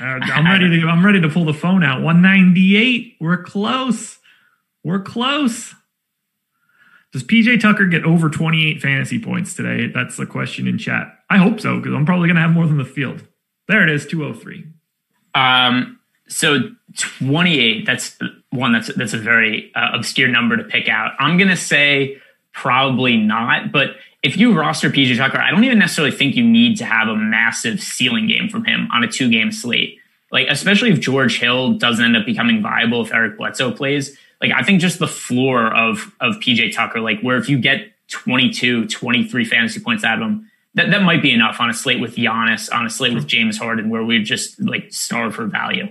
[0.00, 0.88] I'm ready to.
[0.88, 2.02] I'm ready to pull the phone out.
[2.02, 3.16] 198.
[3.20, 4.18] We're close.
[4.82, 5.74] We're close.
[7.12, 9.90] Does PJ Tucker get over 28 fantasy points today?
[9.92, 11.18] That's the question in chat.
[11.30, 13.26] I hope so because I'm probably going to have more than the field.
[13.66, 14.64] There it is, 203.
[15.34, 15.98] Um.
[16.28, 16.70] So
[17.18, 17.84] 28.
[17.84, 18.18] That's
[18.50, 18.72] one.
[18.72, 21.12] That's that's a very uh, obscure number to pick out.
[21.18, 22.20] I'm going to say
[22.52, 23.90] probably not, but
[24.22, 27.16] if you roster PJ Tucker, I don't even necessarily think you need to have a
[27.16, 29.98] massive ceiling game from him on a two game slate.
[30.30, 34.16] Like, especially if George Hill doesn't end up becoming viable if Eric Bledsoe plays.
[34.42, 37.92] Like, I think just the floor of, of PJ Tucker, like, where if you get
[38.08, 42.00] 22, 23 fantasy points out of him, that, that might be enough on a slate
[42.00, 45.88] with Giannis, on a slate with James Harden, where we're just like starve for value.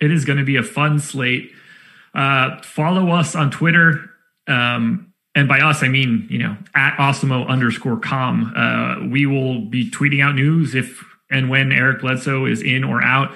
[0.00, 1.50] It is going to be a fun slate.
[2.14, 4.10] Uh, follow us on Twitter.
[4.46, 8.52] Um, and by us, I mean, you know, at Awesemo underscore com.
[8.54, 13.02] Uh, we will be tweeting out news if and when Eric Bledsoe is in or
[13.02, 13.32] out.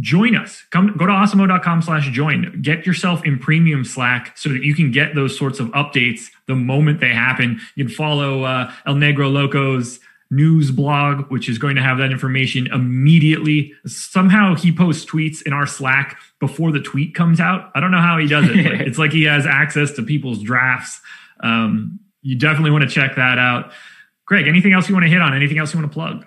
[0.00, 0.62] Join us.
[0.70, 2.60] Come go to awesemo.com slash join.
[2.62, 6.54] Get yourself in premium Slack so that you can get those sorts of updates the
[6.54, 7.60] moment they happen.
[7.74, 10.00] You can follow uh, El Negro Loco's
[10.30, 13.72] news blog, which is going to have that information immediately.
[13.86, 17.70] Somehow he posts tweets in our Slack before the tweet comes out.
[17.74, 21.00] I don't know how he does it, it's like he has access to people's drafts.
[21.40, 23.72] Um, you definitely want to check that out.
[24.24, 25.34] Greg, anything else you want to hit on?
[25.34, 26.24] Anything else you want to plug?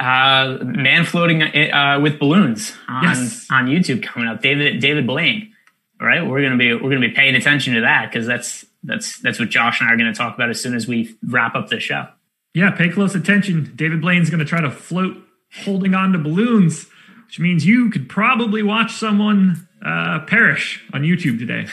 [0.00, 3.46] Uh, man floating uh, with balloons on, yes.
[3.50, 4.40] on YouTube coming up.
[4.40, 5.52] David David Blaine.
[6.00, 9.18] All right, we're gonna be we're gonna be paying attention to that because that's that's
[9.18, 11.54] that's what Josh and I are going to talk about as soon as we wrap
[11.54, 12.06] up the show.
[12.54, 13.72] Yeah, pay close attention.
[13.74, 15.16] David Blaine's going to try to float
[15.64, 16.86] holding on to balloons,
[17.26, 21.66] which means you could probably watch someone uh, perish on YouTube today.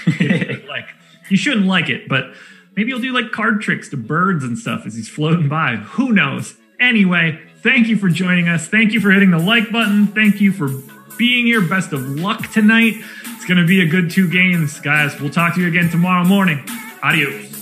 [0.68, 0.88] like
[1.30, 2.34] you shouldn't like it, but
[2.76, 5.76] maybe he'll do like card tricks to birds and stuff as he's floating by.
[5.76, 6.56] Who knows?
[6.80, 8.68] Anyway, thank you for joining us.
[8.68, 10.08] Thank you for hitting the like button.
[10.08, 10.70] Thank you for
[11.18, 11.62] being here.
[11.62, 12.94] Best of luck tonight.
[13.26, 15.20] It's going to be a good two games, guys.
[15.20, 16.66] We'll talk to you again tomorrow morning.
[17.04, 17.59] Adios.